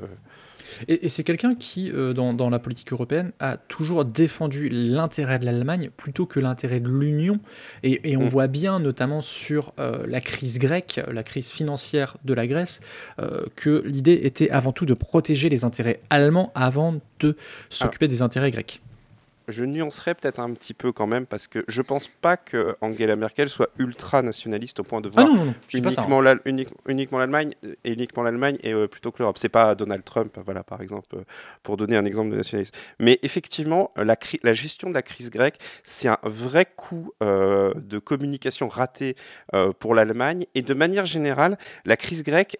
Et, 0.88 1.06
et 1.06 1.08
c'est 1.08 1.22
quelqu'un 1.22 1.54
qui, 1.54 1.90
euh, 1.92 2.12
dans, 2.14 2.32
dans 2.32 2.50
la 2.50 2.58
politique 2.58 2.92
européenne, 2.92 3.30
a 3.38 3.56
toujours 3.56 4.04
défendu 4.04 4.68
l'intérêt 4.68 5.38
de 5.38 5.44
l'Allemagne 5.44 5.90
plutôt 5.96 6.26
que 6.26 6.40
l'intérêt 6.40 6.80
de 6.80 6.88
l'Union. 6.88 7.38
Et, 7.82 8.10
et 8.10 8.16
on 8.16 8.24
Mm. 8.24 8.28
voit 8.28 8.46
bien, 8.48 8.80
notamment 8.80 9.20
sur 9.20 9.72
euh, 9.78 10.04
la 10.08 10.20
crise 10.20 10.58
grecque, 10.58 11.00
la 11.12 11.22
crise 11.22 11.48
financière 11.48 12.16
de 12.24 12.34
la 12.34 12.46
Grèce, 12.46 12.80
euh, 13.20 13.44
que 13.54 13.82
l'idée 13.86 14.20
était 14.24 14.50
avant 14.50 14.72
tout 14.72 14.86
de 14.86 14.94
protéger 14.94 15.48
les 15.48 15.62
intérêts 15.64 16.00
allemands 16.10 16.50
avant 16.56 16.94
de 17.20 17.36
s'occuper 17.70 18.08
des 18.08 18.22
intérêts 18.22 18.50
grecs. 18.50 18.80
Je 19.48 19.64
nuancerais 19.64 20.14
peut-être 20.14 20.40
un 20.40 20.52
petit 20.54 20.74
peu 20.74 20.92
quand 20.92 21.06
même 21.06 21.26
parce 21.26 21.46
que 21.46 21.64
je 21.68 21.82
pense 21.82 22.08
pas 22.08 22.36
que 22.36 22.76
Angela 22.80 23.14
Merkel 23.16 23.48
soit 23.48 23.68
ultra 23.78 24.22
nationaliste 24.22 24.80
au 24.80 24.82
point 24.84 25.00
de 25.00 25.08
Ah 25.08 25.22
voir 25.24 25.26
non, 25.28 25.44
non, 25.44 25.50
hein. 25.50 25.54
uniquement 26.00 26.20
la- 26.22 26.36
unique- 26.46 26.68
uniquement 26.88 27.18
l'Allemagne 27.18 27.52
et 27.84 27.92
uniquement 27.92 28.22
l'Allemagne 28.22 28.56
et 28.62 28.72
euh, 28.72 28.86
plutôt 28.88 29.12
que 29.12 29.18
l'Europe. 29.18 29.36
C'est 29.38 29.48
pas 29.48 29.74
Donald 29.74 30.02
Trump, 30.04 30.38
voilà 30.44 30.62
par 30.62 30.80
exemple, 30.80 31.16
euh, 31.16 31.24
pour 31.62 31.76
donner 31.76 31.96
un 31.96 32.04
exemple 32.04 32.30
de 32.30 32.36
nationalisme. 32.36 32.74
Mais 32.98 33.18
effectivement, 33.22 33.90
euh, 33.98 34.04
la, 34.04 34.16
cri- 34.16 34.40
la 34.42 34.54
gestion 34.54 34.88
de 34.88 34.94
la 34.94 35.02
crise 35.02 35.30
grecque, 35.30 35.58
c'est 35.82 36.08
un 36.08 36.18
vrai 36.22 36.66
coup 36.76 37.12
euh, 37.22 37.72
de 37.74 37.98
communication 37.98 38.68
raté 38.68 39.16
pour 39.78 39.94
l'Allemagne 39.94 40.46
et 40.54 40.62
de 40.62 40.74
manière 40.74 41.06
générale, 41.06 41.58
la 41.84 41.96
crise 41.96 42.22
grecque 42.22 42.56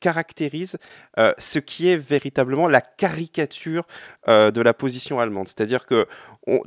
caractérise 0.00 0.78
euh, 1.18 1.32
ce 1.38 1.58
qui 1.58 1.88
est 1.88 1.96
véritablement 1.96 2.68
la 2.68 2.80
caricature 2.80 3.86
euh, 4.28 4.50
de 4.50 4.60
la 4.60 4.74
position 4.74 5.20
allemande. 5.20 5.48
C'est-à-dire 5.48 5.86
que 5.86 6.06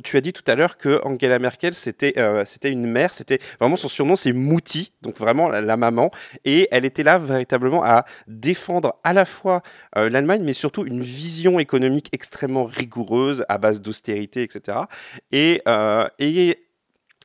tu 0.03 0.15
as 0.17 0.21
dit 0.21 0.31
tout 0.31 0.43
à 0.45 0.53
l'heure 0.55 0.77
que 0.77 1.01
Angela 1.03 1.39
Merkel 1.39 1.73
c'était 1.73 2.13
euh, 2.17 2.45
c'était 2.45 2.71
une 2.71 2.85
mère, 2.85 3.13
c'était 3.13 3.39
vraiment 3.59 3.75
son 3.75 3.87
surnom 3.87 4.15
c'est 4.15 4.31
Mouti, 4.31 4.93
donc 5.01 5.17
vraiment 5.17 5.49
la, 5.49 5.77
maman, 5.77 6.11
et 6.45 6.67
elle 6.71 6.85
était 6.85 7.03
là 7.03 7.17
véritablement 7.17 7.83
à 7.83 8.05
défendre 8.27 8.99
à 9.03 9.13
la 9.13 9.25
fois 9.25 9.63
l'Allemagne, 9.95 10.43
mais 10.43 10.53
surtout 10.53 10.85
une 10.85 11.01
vision 11.01 11.59
économique 11.59 12.09
extrêmement 12.11 12.65
rigoureuse 12.65 13.45
à 13.49 13.57
base 13.57 13.81
d'austérité, 13.81 14.43
etc. 14.43 14.79
Et, 15.31 15.61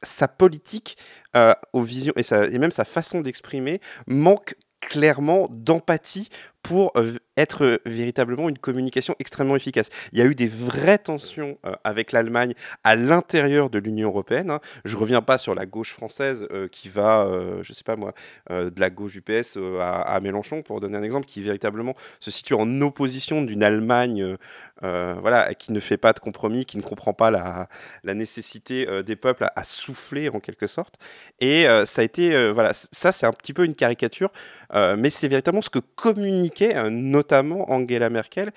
sa 0.03 0.29
politique 0.29 0.97
euh, 1.35 1.55
aux 1.73 1.87
et 1.87 2.59
même 2.59 2.71
sa 2.71 2.85
façon 2.85 3.21
d'exprimer 3.21 3.81
manque 4.07 4.55
clairement 4.81 5.49
d'empathie 5.51 6.29
pour 6.67 6.91
euh, 6.97 7.19
être 7.37 7.65
euh, 7.65 7.79
véritablement 7.87 8.49
une 8.49 8.59
communication 8.59 9.15
extrêmement 9.21 9.55
efficace. 9.55 9.89
Il 10.13 10.19
y 10.19 10.23
a 10.23 10.25
eu 10.25 10.35
des 10.35 10.49
vraies 10.49 10.99
tensions 10.99 11.59
euh, 11.65 11.73
avec 11.85 12.11
l'Allemagne 12.11 12.55
à 12.83 12.97
l'intérieur 12.97 13.71
de 13.71 13.79
l'Union 13.79 14.09
européenne. 14.09 14.51
hein. 14.51 14.61
Je 14.85 14.97
reviens 14.97 15.23
pas 15.23 15.39
sur 15.39 15.55
la 15.55 15.65
gauche 15.65 15.93
française 15.93 16.49
qui 16.73 16.89
va, 16.89 17.29
je 17.63 17.73
sais 17.73 17.85
pas 17.85 17.97
moi, 17.97 18.15
de 18.51 18.81
la 18.81 18.91
gauche 18.91 19.13
du 19.13 19.23
PS 19.23 19.59
à, 19.81 20.19
Mélenchon, 20.21 20.63
pour 20.63 20.81
donner 20.81 20.97
un 20.97 21.03
exemple, 21.03 21.27
qui 21.27 21.43
véritablement 21.43 21.95
se 22.21 22.31
situe 22.31 22.55
en 22.55 22.81
opposition 22.81 23.43
d'une 23.43 23.63
Allemagne 23.63 24.37
voilà, 24.83 25.55
qui 25.55 25.73
ne 25.73 25.81
fait 25.81 25.97
pas 25.97 26.13
de 26.13 26.21
compromis, 26.21 26.65
qui 26.67 26.77
ne 26.77 26.83
comprend 26.83 27.13
pas 27.13 27.31
la, 27.31 27.69
nécessité 28.15 28.89
euh, 28.89 29.03
des 29.03 29.17
peuples 29.17 29.47
à, 29.55 29.65
souffler 29.65 30.29
en 30.29 30.41
quelque 30.41 30.67
sorte. 30.67 30.97
Et 31.41 31.69
euh, 31.69 31.85
ça 31.85 32.03
a 32.03 32.05
été, 32.05 32.35
euh, 32.35 32.53
voilà, 32.53 32.73
ça 32.73 33.13
c'est 33.13 33.27
un 33.27 33.33
petit 33.33 33.53
peu 33.53 33.65
une 33.65 33.75
caricature, 33.75 34.31
euh, 34.75 34.97
mais 34.99 35.11
c'est 35.11 35.29
véritablement 35.29 35.63
ce 35.63 35.71
que 35.71 35.79
communiquait 35.79 36.77
euh, 36.77 36.91
notamment 36.91 37.71
Angela 37.71 38.11
Merkel. 38.11 38.53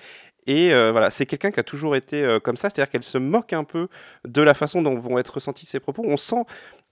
Et 0.46 0.72
euh, 0.72 0.90
voilà, 0.90 1.10
c'est 1.10 1.26
quelqu'un 1.26 1.50
qui 1.50 1.60
a 1.60 1.62
toujours 1.62 1.96
été 1.96 2.22
euh, 2.24 2.40
comme 2.40 2.56
ça, 2.56 2.70
c'est-à-dire 2.70 2.90
qu'elle 2.90 3.04
se 3.04 3.18
moque 3.18 3.52
un 3.52 3.64
peu 3.64 3.88
de 4.26 4.42
la 4.42 4.54
façon 4.54 4.82
dont 4.82 4.96
vont 4.98 5.18
être 5.18 5.34
ressentis 5.34 5.66
ses 5.66 5.80
propos. 5.80 6.02
On 6.06 6.16
sent 6.16 6.44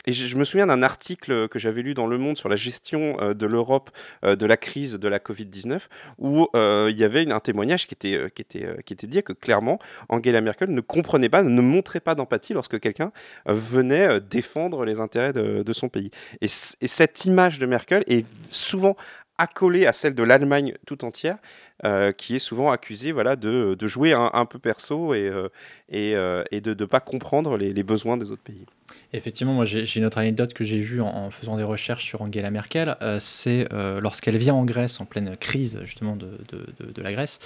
et 0.06 0.12
je, 0.12 0.36
me 0.36 0.44
souviens 0.44 0.66
d'un 0.66 0.82
article 0.82 1.48
que 1.48 1.58
j'avais 1.58 1.82
lu 1.82 1.92
dans 1.92 2.06
Le 2.06 2.18
Monde 2.18 2.38
sur 2.38 2.48
la 2.48 2.56
gestion 2.56 3.16
euh, 3.20 3.34
de 3.34 3.46
l'Europe 3.46 3.90
euh, 4.24 4.36
de 4.36 4.46
la 4.46 4.56
crise 4.56 4.94
de 4.94 5.08
la 5.08 5.18
Covid-19, 5.18 5.80
où 6.18 6.46
euh, 6.54 6.88
il 6.90 6.96
y 6.96 7.04
avait 7.04 7.30
un 7.30 7.40
témoignage 7.40 7.86
qui 7.86 7.94
était, 7.94 8.30
qui, 8.34 8.42
était, 8.42 8.76
qui 8.86 8.94
était 8.94 9.22
que 9.22 9.32
clairement, 9.32 9.78
Angela 10.08 10.40
Merkel 10.40 10.70
ne 10.70 10.80
comprenait 10.80 11.28
pas, 11.28 11.42
ne 11.42 11.60
montrait 11.60 12.00
pas 12.00 12.14
d'empathie 12.14 12.54
lorsque 12.54 12.78
quelqu'un 12.80 13.12
venait 13.46 14.20
défendre 14.20 14.84
les 14.84 15.00
intérêts 15.00 15.32
de, 15.32 15.72
son 15.72 15.88
pays. 15.88 16.10
Et 16.40 16.48
cette 16.48 17.24
image 17.24 17.58
de 17.58 17.66
Merkel 17.66 18.02
est 18.06 18.24
souvent 18.50 18.96
accolée 19.36 19.86
à 19.86 19.92
celle 19.92 20.14
de 20.14 20.22
l'Allemagne 20.22 20.74
tout 20.86 21.04
entière, 21.04 21.38
euh, 21.84 22.10
qui 22.12 22.34
est 22.34 22.40
souvent 22.40 22.70
accusée 22.70 23.12
voilà, 23.12 23.36
de, 23.36 23.76
de 23.78 23.86
jouer 23.86 24.12
un, 24.12 24.30
un 24.32 24.46
peu 24.46 24.58
perso 24.58 25.14
et, 25.14 25.28
euh, 25.28 25.48
et, 25.88 26.16
euh, 26.16 26.42
et 26.50 26.60
de 26.60 26.74
ne 26.74 26.84
pas 26.86 27.00
comprendre 27.00 27.56
les, 27.56 27.82
besoins 27.84 28.16
des 28.16 28.30
autres 28.32 28.42
pays. 28.42 28.66
Effectivement, 29.12 29.52
moi 29.52 29.64
j'ai 29.64 29.84
une 29.96 30.04
autre 30.06 30.18
anecdote 30.18 30.54
que 30.54 30.64
j'ai 30.64 30.80
vue 30.80 31.00
en, 31.00 31.30
faisant 31.30 31.56
des 31.56 31.62
recherches 31.62 32.04
sur 32.04 32.22
Angela 32.22 32.50
Merkel. 32.50 32.96
c'est 33.18 33.68
lorsqu'elle 34.00 34.36
vient 34.38 34.54
en 34.54 34.64
Grèce 34.64 35.00
en 35.00 35.04
pleine 35.04 35.36
crise 35.36 35.80
justement 35.84 36.16
de, 36.16 36.38
de- 36.50 37.02
la 37.02 37.12
Grèce, 37.12 37.38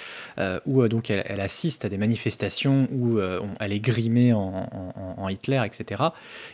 où 0.67 0.87
donc 0.89 1.11
elle, 1.11 1.41
assiste 1.41 1.85
à 1.85 1.89
des 1.89 1.99
manifestations 1.99 2.89
où 2.93 3.19
elle 3.61 3.73
est 3.73 3.81
grimée 3.81 4.33
en, 4.33 4.69
en- 5.19 5.29
Hitler, 5.29 5.61
etc. 5.65 6.03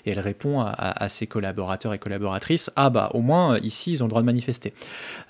Et 0.06 0.10
elle 0.12 0.20
répond 0.20 0.60
à, 0.60 0.70
à- 0.70 1.08
ses 1.08 1.26
collaborateurs 1.26 1.92
et 1.94 1.98
collaboratrices 1.98 2.70
Ah 2.76 2.88
bah 2.90 3.10
au 3.14 3.20
moins 3.20 3.58
ici 3.60 3.92
ils 3.92 4.02
ont 4.02 4.06
le 4.06 4.10
droit 4.10 4.22
de 4.22 4.26
manifester. 4.26 4.72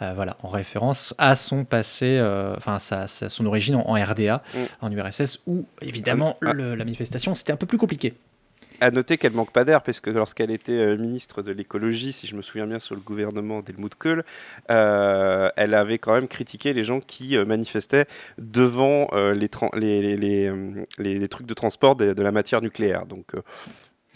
Voilà, 0.01 0.37
en 0.43 0.49
référence 0.49 1.15
à 1.19 1.35
son 1.35 1.65
passé, 1.65 2.19
enfin 2.57 2.79
sa- 2.79 3.07
sa- 3.07 3.29
son 3.29 3.47
origine 3.47 3.77
en, 3.77 3.87
en 3.89 3.95
RDA, 3.95 4.43
Mm. 4.55 4.59
en 4.83 4.91
URSS, 4.93 5.41
où 5.47 5.65
évidemment 5.83 6.37
Ah. 6.45 6.53
le- 6.53 6.75
la 6.75 6.85
manifestation 6.85 7.35
c'était 7.35 7.53
un 7.53 7.57
peu 7.57 7.67
plus 7.67 7.79
compliqué. 7.79 8.15
À 8.81 8.93
noter 8.93 9.19
qu'elle 9.19 9.33
manque 9.33 9.51
pas 9.53 9.65
d'air, 9.65 9.83
parce 9.83 9.99
que 9.99 10.09
lorsqu'elle 10.09 10.53
était 10.53 10.71
euh, 10.71 10.97
ministre 10.97 11.43
de 11.43 11.51
l'écologie, 11.51 12.13
si 12.13 12.29
je 12.29 12.37
me 12.37 12.43
souviens 12.43 12.65
bien, 12.65 12.79
sur 12.79 12.95
le 12.95 13.01
gouvernement 13.01 13.61
d'Helmut 13.61 13.93
Kohl, 13.97 14.23
euh, 14.71 15.49
elle 15.57 15.75
avait 15.75 15.99
quand 15.99 16.15
même 16.15 16.29
critiqué 16.29 16.73
les 16.73 16.85
gens 16.85 17.01
qui 17.01 17.37
euh, 17.37 17.45
manifestaient 17.45 18.07
devant 18.39 19.09
euh, 19.15 19.35
les, 19.35 20.47
euh, 20.49 21.27
trucs 21.27 21.47
de 21.49 21.55
transport 21.55 21.97
de, 21.97 22.13
de 22.13 22.23
la 22.23 22.31
matière 22.31 22.63
nucléaire. 22.63 23.05
Donc 23.07 23.35
euh, 23.35 23.41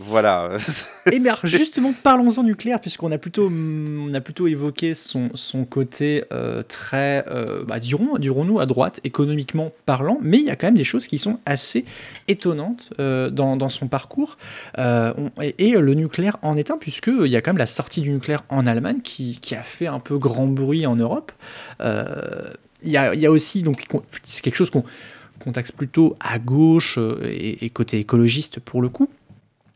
voilà. 0.06 0.50
Et 1.12 1.18
bien 1.18 1.34
justement, 1.44 1.92
parlons-en 2.02 2.42
nucléaire, 2.42 2.80
puisqu'on 2.80 3.10
a 3.10 3.18
plutôt, 3.18 3.48
mm, 3.48 4.14
a 4.14 4.20
plutôt 4.20 4.46
évoqué 4.46 4.94
son, 4.94 5.30
son 5.34 5.64
côté 5.64 6.24
euh, 6.32 6.62
très, 6.62 7.24
euh, 7.28 7.64
bah, 7.64 7.78
dirons, 7.78 8.18
dirons-nous, 8.18 8.60
à 8.60 8.66
droite, 8.66 9.00
économiquement 9.04 9.72
parlant, 9.86 10.18
mais 10.20 10.38
il 10.38 10.46
y 10.46 10.50
a 10.50 10.56
quand 10.56 10.66
même 10.66 10.76
des 10.76 10.84
choses 10.84 11.06
qui 11.06 11.18
sont 11.18 11.38
assez 11.46 11.84
étonnantes 12.28 12.92
euh, 12.98 13.30
dans, 13.30 13.56
dans 13.56 13.68
son 13.68 13.88
parcours. 13.88 14.36
Euh, 14.78 15.12
et, 15.58 15.72
le 15.72 15.94
nucléaire 15.94 16.36
en 16.42 16.56
est 16.56 16.70
un, 16.70 16.76
puisqu'il 16.76 17.26
y 17.26 17.36
a 17.36 17.40
quand 17.40 17.50
même 17.50 17.58
la 17.58 17.66
sortie 17.66 18.00
du 18.02 18.10
nucléaire 18.10 18.44
en 18.50 18.66
Allemagne 18.66 19.00
qui, 19.00 19.38
qui 19.40 19.54
a 19.54 19.62
fait 19.62 19.86
un 19.86 20.00
peu 20.00 20.18
grand 20.18 20.46
bruit 20.46 20.86
en 20.86 20.96
Europe. 20.96 21.32
Il 21.80 22.90
y, 22.90 22.96
a, 22.96 23.14
il 23.14 23.20
y 23.20 23.26
a 23.26 23.30
aussi, 23.30 23.62
donc, 23.62 23.84
c'est 24.22 24.42
quelque 24.42 24.56
chose 24.56 24.70
qu'on 24.70 25.52
taxe 25.52 25.72
plutôt 25.72 26.16
à 26.20 26.38
gauche 26.38 26.98
et 27.24 27.70
côté 27.70 27.98
écologiste 27.98 28.60
pour 28.60 28.82
le 28.82 28.88
coup. 28.88 29.08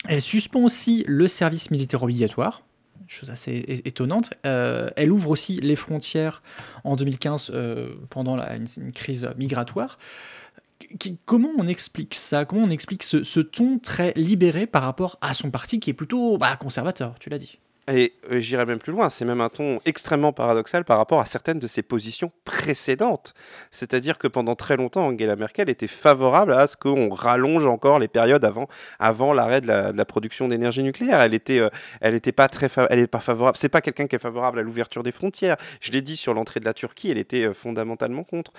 Elle 0.08 0.22
suspend 0.22 0.62
aussi 0.62 1.04
le 1.06 1.28
service 1.28 1.70
militaire 1.70 2.02
obligatoire, 2.02 2.62
chose 3.06 3.30
assez 3.30 3.82
étonnante. 3.84 4.30
Euh, 4.44 4.88
elle 4.96 5.12
ouvre 5.12 5.30
aussi 5.30 5.60
les 5.60 5.76
frontières 5.76 6.42
en 6.84 6.96
2015 6.96 7.50
euh, 7.54 7.94
pendant 8.10 8.36
une, 8.38 8.92
crise 8.92 9.28
migratoire. 9.36 9.98
Comment 11.24 11.50
on 11.56 11.66
explique 11.66 12.14
ça? 12.14 12.44
Comment 12.44 12.62
on 12.62 12.70
explique 12.70 13.02
ce, 13.02 13.22
ce 13.22 13.40
ton 13.40 13.78
très 13.78 14.12
libéré 14.16 14.66
par 14.66 14.82
rapport 14.82 15.18
à 15.20 15.34
son 15.34 15.50
parti 15.50 15.80
qui 15.80 15.90
est 15.90 15.94
plutôt 15.94 16.36
bah, 16.38 16.56
conservateur, 16.56 17.18
tu 17.18 17.30
l'as 17.30 17.38
dit? 17.38 17.58
Et 17.88 18.14
euh, 18.32 18.40
j'irais 18.40 18.66
même 18.66 18.80
plus 18.80 18.92
loin, 18.92 19.08
c'est 19.10 19.24
même 19.24 19.40
un 19.40 19.48
ton 19.48 19.78
extrêmement 19.84 20.32
paradoxal 20.32 20.84
par 20.84 20.98
rapport 20.98 21.20
à 21.20 21.26
certaines 21.26 21.60
de 21.60 21.68
ses 21.68 21.82
positions 21.82 22.32
précédentes. 22.44 23.32
C'est-à-dire 23.70 24.18
que 24.18 24.26
pendant 24.26 24.56
très 24.56 24.76
longtemps, 24.76 25.06
Angela 25.06 25.36
Merkel 25.36 25.70
était 25.70 25.86
favorable 25.86 26.52
à 26.52 26.66
ce 26.66 26.76
qu'on 26.76 27.10
rallonge 27.10 27.64
encore 27.66 28.00
les 28.00 28.08
périodes 28.08 28.44
avant, 28.44 28.68
avant 28.98 29.32
l'arrêt 29.32 29.60
de 29.60 29.68
la, 29.68 30.04
production 30.04 30.48
d'énergie 30.48 30.82
nucléaire. 30.82 31.20
Elle 31.20 31.34
était, 31.34 31.60
euh, 31.60 31.68
elle 32.00 32.14
était 32.14 32.32
pas 32.32 32.48
très, 32.48 32.68
elle 32.90 32.98
est 32.98 33.06
pas 33.06 33.20
favorable. 33.20 33.56
C'est 33.56 33.68
pas 33.68 33.80
quelqu'un 33.80 34.08
qui 34.08 34.16
est 34.16 34.20
favorable 34.20 34.58
à 34.58 34.62
l'ouverture 34.62 35.04
des 35.04 35.12
frontières. 35.12 35.56
Je 35.80 35.92
l'ai 35.92 36.02
dit 36.02 36.16
sur 36.16 36.34
l'entrée 36.34 36.58
de 36.58 36.64
la 36.64 36.74
Turquie, 36.74 37.12
elle 37.12 37.18
était 37.18 37.44
euh, 37.44 37.54
fondamentalement 37.54 38.24
contre. 38.24 38.52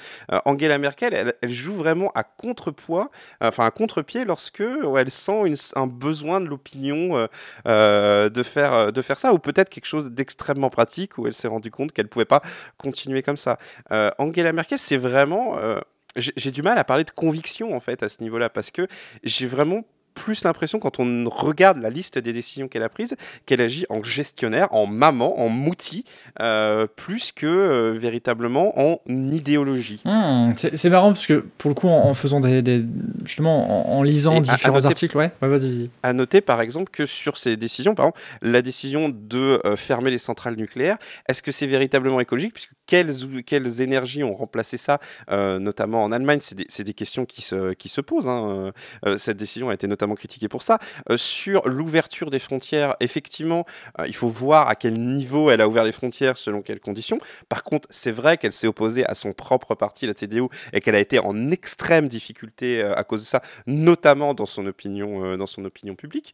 Angela 0.45 0.77
Merkel, 0.77 1.33
elle, 1.41 1.51
joue 1.51 1.73
vraiment 1.73 2.11
à 2.15 2.23
contrepoids, 2.23 3.09
enfin 3.41 3.65
à 3.65 3.71
contre-pied 3.71 4.25
lorsque 4.25 4.61
elle 4.97 5.11
sent 5.11 5.53
un 5.75 5.87
besoin 5.87 6.39
de 6.39 6.45
l'opinion 6.45 7.27
de 7.65 8.43
faire 8.43 8.91
de 8.91 9.01
faire 9.01 9.16
ça 9.19 9.33
ou 9.33 9.39
peut-être 9.39 9.69
quelque 9.69 9.85
chose 9.85 10.11
d'extrêmement 10.11 10.69
pratique 10.69 11.17
où 11.17 11.27
elle 11.27 11.33
s'est 11.33 11.47
rendue 11.47 11.71
compte 11.71 11.91
qu'elle 11.91 12.07
pouvait 12.07 12.25
pas 12.25 12.41
continuer 12.77 13.21
comme 13.21 13.37
ça. 13.37 13.57
Euh, 13.91 14.11
Angela 14.17 14.53
Merkel, 14.53 14.79
c'est 14.79 14.97
vraiment 14.97 15.57
euh, 15.57 15.79
j'ai 16.15 16.33
j'ai 16.35 16.51
du 16.51 16.61
mal 16.61 16.77
à 16.77 16.83
parler 16.83 17.03
de 17.03 17.11
conviction 17.11 17.75
en 17.75 17.79
fait 17.79 18.03
à 18.03 18.09
ce 18.09 18.21
niveau-là 18.21 18.49
parce 18.49 18.71
que 18.71 18.87
j'ai 19.23 19.47
vraiment 19.47 19.83
plus 20.23 20.43
l'impression 20.43 20.79
quand 20.79 20.99
on 20.99 21.29
regarde 21.29 21.77
la 21.77 21.89
liste 21.91 22.17
des 22.17 22.33
décisions 22.33 22.67
qu'elle 22.67 22.81
a 22.83 22.89
prises 22.89 23.15
qu'elle 23.45 23.61
agit 23.61 23.85
en 23.89 24.01
gestionnaire, 24.03 24.67
en 24.73 24.87
maman, 24.87 25.39
en 25.39 25.47
mouti, 25.49 26.03
euh, 26.41 26.87
plus 26.95 27.31
que 27.31 27.45
euh, 27.45 27.97
véritablement 27.99 28.73
en 28.79 28.99
idéologie. 29.07 30.01
Hmm, 30.05 30.53
c'est 30.55 30.89
marrant 30.89 31.09
parce 31.13 31.27
que 31.27 31.45
pour 31.57 31.69
le 31.69 31.75
coup, 31.75 31.87
en, 31.87 32.09
en 32.09 32.13
faisant 32.13 32.39
des, 32.39 32.61
des- 32.61 32.83
justement, 33.25 33.91
en, 33.93 33.99
en 33.99 34.03
lisant 34.03 34.33
Et 34.33 34.35
à- 34.35 34.39
à 34.39 34.55
différents 34.55 34.77
noter- 34.79 34.87
articles, 34.87 35.17
ouais, 35.17 35.31
ouais 35.41 35.47
vas-y, 35.47 35.69
vas-y. 35.69 35.89
À 36.03 36.13
noter 36.13 36.41
par 36.41 36.61
exemple 36.61 36.91
que 36.91 37.05
sur 37.05 37.37
ces 37.37 37.55
décisions, 37.57 37.93
par 37.95 38.05
exemple, 38.07 38.21
la 38.41 38.61
décision 38.61 39.09
de 39.09 39.61
euh, 39.65 39.75
fermer 39.75 40.09
les 40.09 40.17
centrales 40.17 40.55
nucléaires, 40.55 40.97
est-ce 41.29 41.41
que 41.43 41.51
c'est 41.51 41.67
véritablement 41.67 42.19
écologique? 42.19 42.53
Puisque 42.53 42.71
quelles, 42.87 43.13
quelles 43.45 43.81
énergies 43.81 44.23
ont 44.23 44.33
remplacé 44.33 44.77
ça, 44.77 44.99
notamment 45.29 46.03
en 46.03 46.11
Allemagne? 46.11 46.39
C'est 46.41 46.55
des, 46.55 46.83
des 46.83 46.93
questions 46.93 47.25
qui 47.25 47.41
se, 47.41 47.73
qui 47.73 47.89
se 47.89 47.99
posent. 48.01 48.27
hein. 48.29 48.71
Cette 49.17 49.35
décision 49.37 49.69
a 49.69 49.73
été 49.73 49.87
notamment 49.87 50.06
critiquée 50.15 50.47
pour 50.47 50.63
ça. 50.63 50.79
Euh, 51.09 51.17
sur 51.17 51.67
l'ouverture 51.67 52.29
des 52.29 52.39
frontières, 52.39 52.95
effectivement, 52.99 53.65
euh, 53.99 54.07
il 54.07 54.15
faut 54.15 54.27
voir 54.27 54.67
à 54.67 54.75
quel 54.75 54.99
niveau 54.99 55.49
elle 55.49 55.61
a 55.61 55.67
ouvert 55.67 55.83
les 55.83 55.91
frontières, 55.91 56.37
selon 56.37 56.61
quelles 56.61 56.79
conditions. 56.79 57.19
Par 57.49 57.63
contre, 57.63 57.87
c'est 57.91 58.11
vrai 58.11 58.37
qu'elle 58.37 58.53
s'est 58.53 58.67
opposée 58.67 59.05
à 59.05 59.15
son 59.15 59.33
propre 59.33 59.75
parti, 59.75 60.07
la 60.07 60.13
CDU, 60.13 60.47
et 60.73 60.81
qu'elle 60.81 60.95
a 60.95 60.99
été 60.99 61.19
en 61.19 61.51
extrême 61.51 62.07
difficulté 62.07 62.81
euh, 62.81 62.95
à 62.95 63.03
cause 63.03 63.21
de 63.21 63.27
ça, 63.27 63.41
notamment 63.65 64.33
dans 64.33 64.45
son 64.45 64.65
opinion, 64.65 65.37
dans 65.37 65.47
son 65.47 65.65
opinion 65.65 65.95
publique, 65.95 66.33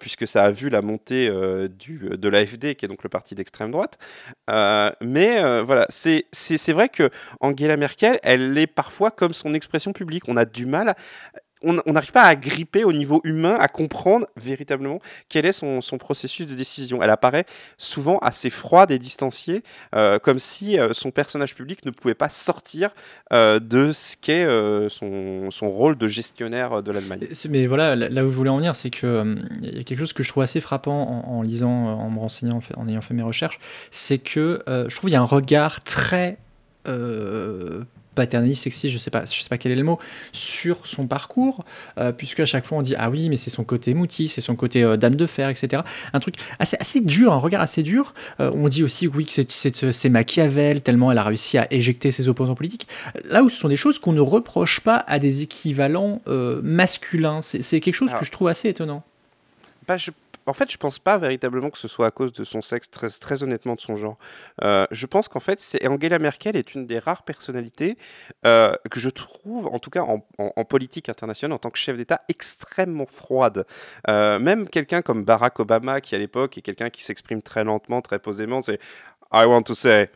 puisque 0.00 0.26
ça 0.26 0.44
a 0.44 0.50
vu 0.50 0.68
la 0.68 0.82
montée 0.82 1.30
du, 1.68 1.98
de 1.98 2.28
l'AFD, 2.28 2.74
qui 2.74 2.84
est 2.84 2.88
donc 2.88 3.02
le 3.02 3.08
parti 3.08 3.34
d'extrême 3.34 3.70
droite. 3.70 3.98
Mais 5.00 5.62
voilà, 5.62 5.86
c'est 5.90 6.72
vrai 6.72 6.88
que 6.88 7.10
Angela 7.40 7.76
Merkel, 7.76 8.18
elle 8.22 8.56
est 8.58 8.66
parfois 8.66 9.10
comme 9.10 9.32
son 9.32 9.54
expression 9.54 9.92
publique. 9.92 10.24
On 10.28 10.36
a 10.36 10.44
du 10.44 10.66
mal. 10.66 10.94
On 11.64 11.92
n'arrive 11.92 12.12
pas 12.12 12.22
à 12.22 12.36
gripper 12.36 12.84
au 12.84 12.92
niveau 12.92 13.20
humain, 13.24 13.56
à 13.58 13.68
comprendre 13.68 14.26
véritablement 14.36 15.00
quel 15.28 15.46
est 15.46 15.52
son, 15.52 15.80
processus 15.98 16.46
de 16.46 16.54
décision. 16.54 17.02
Elle 17.02 17.10
apparaît 17.10 17.46
souvent 17.78 18.18
assez 18.18 18.50
froide 18.50 18.90
et 18.90 18.98
distanciée, 18.98 19.62
euh, 19.94 20.18
comme 20.18 20.38
si 20.38 20.78
euh, 20.78 20.92
son 20.92 21.10
personnage 21.10 21.54
public 21.54 21.84
ne 21.84 21.90
pouvait 21.90 22.14
pas 22.14 22.28
sortir 22.28 22.90
euh, 23.32 23.60
de 23.60 23.92
ce 23.92 24.16
qu'est 24.16 24.46
son, 24.88 25.70
rôle 25.70 25.96
de 25.96 26.06
gestionnaire 26.06 26.82
de 26.82 26.90
l'Allemagne. 26.90 27.20
Mais 27.48 27.66
voilà, 27.66 27.94
là 27.96 28.24
où 28.24 28.30
je 28.30 28.34
voulais 28.34 28.50
en 28.50 28.56
venir, 28.56 28.74
c'est 28.74 28.90
que 28.90 29.36
il 29.60 29.76
y 29.76 29.80
a 29.80 29.84
quelque 29.84 30.00
chose 30.00 30.12
que 30.12 30.22
je 30.22 30.28
trouve 30.28 30.42
assez 30.42 30.60
frappant 30.60 31.24
en, 31.26 31.42
lisant, 31.42 31.70
en 31.70 32.10
me 32.10 32.18
renseignant, 32.18 32.60
en, 32.76 32.88
ayant 32.88 33.00
fait 33.00 33.14
mes 33.14 33.22
recherches, 33.22 33.58
c'est 33.90 34.18
que 34.18 34.62
je 34.66 34.94
trouve 34.94 35.08
qu'il 35.08 35.14
y 35.14 35.16
a 35.16 35.20
un 35.20 35.24
regard 35.24 35.82
très 35.84 36.38
paternaliste, 38.14 38.62
sexiste, 38.64 38.88
je 38.92 38.98
sais 38.98 39.10
pas, 39.10 39.24
je 39.24 39.42
sais 39.42 39.48
pas 39.48 39.58
quel 39.58 39.72
est 39.72 39.76
le 39.76 39.82
mot, 39.84 39.98
sur 40.32 40.86
son 40.86 41.06
parcours, 41.06 41.64
euh, 41.98 42.12
puisque 42.12 42.40
à 42.40 42.46
chaque 42.46 42.66
fois 42.66 42.78
on 42.78 42.82
dit 42.82 42.94
ah 42.98 43.10
oui, 43.10 43.28
mais 43.28 43.36
c'est 43.36 43.50
son 43.50 43.64
côté 43.64 43.94
mouti, 43.94 44.28
c'est 44.28 44.40
son 44.40 44.54
côté 44.56 44.82
euh, 44.82 44.96
dame 44.96 45.14
de 45.14 45.26
fer, 45.26 45.48
etc. 45.48 45.82
Un 46.12 46.20
truc 46.20 46.36
assez, 46.58 46.76
assez 46.80 47.00
dur, 47.00 47.32
un 47.32 47.36
regard 47.38 47.60
assez 47.62 47.82
dur. 47.82 48.14
Euh, 48.40 48.50
on 48.54 48.68
dit 48.68 48.82
aussi 48.82 49.06
oui 49.06 49.26
que 49.26 49.32
c'est- 49.32 50.08
Machiavel 50.08 50.80
tellement 50.82 51.10
elle 51.12 51.18
a 51.18 51.22
réussi 51.24 51.58
à 51.58 51.66
éjecter 51.72 52.10
ses 52.10 52.28
opposants 52.28 52.54
politiques. 52.54 52.86
Là 53.24 53.42
où 53.42 53.48
ce 53.48 53.56
sont 53.56 53.68
des 53.68 53.76
choses 53.76 53.98
qu'on 53.98 54.12
ne 54.12 54.20
reproche 54.20 54.80
pas 54.80 54.96
à 55.06 55.18
des 55.18 55.42
équivalents 55.42 56.20
masculins, 56.62 57.40
c'est 57.42 57.62
c'est 57.62 57.80
quelque 57.80 57.94
chose 57.94 58.10
Alors- 58.10 58.20
que 58.20 58.26
je 58.26 58.30
trouve 58.32 58.48
assez 58.48 58.68
étonnant. 58.68 59.02
Bah, 59.88 59.96
je- 59.96 60.10
en 60.46 60.52
fait, 60.52 60.70
je 60.70 60.76
pense 60.76 60.98
pas 60.98 61.18
véritablement 61.18 61.70
que 61.70 61.78
ce 61.78 61.88
soit 61.88 62.06
à 62.06 62.10
cause 62.10 62.32
de 62.32 62.44
son 62.44 62.62
sexe, 62.62 62.90
très, 62.90 63.08
très 63.10 63.42
honnêtement 63.42 63.74
de 63.74 63.80
son 63.80 63.96
genre. 63.96 64.16
Euh, 64.64 64.86
je 64.90 65.06
pense 65.06 65.28
qu'en 65.28 65.40
fait, 65.40 65.60
c'est 65.60 65.86
Angela 65.86 66.18
Merkel 66.18 66.56
est 66.56 66.74
une 66.74 66.86
des 66.86 66.98
rares 66.98 67.22
personnalités 67.22 67.96
euh, 68.46 68.72
que 68.90 68.98
je 69.00 69.08
trouve, 69.08 69.66
en 69.68 69.78
tout 69.78 69.90
cas 69.90 70.02
en, 70.02 70.24
en- 70.38 70.52
en 70.56 70.64
politique 70.64 71.08
internationale, 71.08 71.54
en 71.54 71.58
tant 71.58 71.70
que 71.70 71.78
chef 71.78 71.96
d'État, 71.96 72.22
extrêmement 72.28 73.06
froide. 73.06 73.66
Euh, 74.08 74.38
même 74.38 74.68
quelqu'un 74.68 75.02
comme 75.02 75.24
Barack 75.24 75.60
Obama, 75.60 76.00
qui 76.00 76.14
à 76.14 76.18
l'époque 76.18 76.58
est 76.58 76.62
quelqu'un 76.62 76.90
qui 76.90 77.04
s'exprime 77.04 77.42
très 77.42 77.64
lentement, 77.64 78.00
très 78.02 78.18
posément, 78.18 78.62
c'est 78.62 78.80
I 79.32 79.44
want 79.46 79.62
to 79.62 79.74
say 79.74 80.10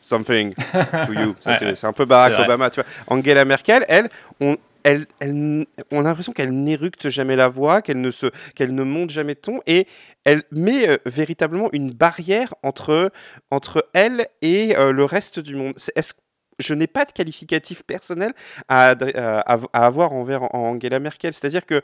something 0.00 0.54
to 0.54 1.12
you. 1.12 1.34
C'est- 1.40 1.84
un 1.84 1.92
peu 1.92 2.04
Barack. 2.04 2.38
Obama, 2.40 2.70
tu 2.70 2.80
vois. 2.80 2.88
Angela 3.08 3.44
Merkel, 3.44 3.84
elle, 3.88 4.08
on, 4.40 4.56
on 4.84 6.00
a 6.00 6.02
l'impression 6.02 6.32
qu'elle 6.32 6.52
n'éructe 6.52 7.08
jamais 7.08 7.36
la 7.36 7.48
voix, 7.48 7.82
qu'elle 7.82 8.00
ne, 8.00 8.10
se, 8.10 8.26
qu'elle 8.54 8.74
ne 8.74 8.82
monte 8.82 9.10
jamais 9.10 9.34
de 9.34 9.40
ton, 9.40 9.60
et 9.66 9.86
elle 10.24 10.42
met 10.50 10.88
euh, 10.88 10.96
véritablement 11.06 11.68
une 11.72 11.90
barrière 11.92 12.54
entre, 12.62 13.12
entre 13.50 13.88
elle 13.94 14.28
et 14.42 14.76
euh, 14.76 14.92
le 14.92 15.04
reste 15.04 15.40
du 15.40 15.54
monde. 15.56 15.74
Est-ce 15.94 16.14
je 16.60 16.74
n'ai 16.74 16.88
pas 16.88 17.04
de 17.04 17.12
qualificatif 17.12 17.84
personnel 17.84 18.32
à, 18.66 18.92
adr- 18.96 19.16
à- 19.16 19.42
à 19.72 19.86
avoir 19.86 20.12
envers 20.12 20.52
Angela 20.56 20.98
Merkel. 20.98 21.32
C'est-à-dire 21.32 21.64
que 21.64 21.82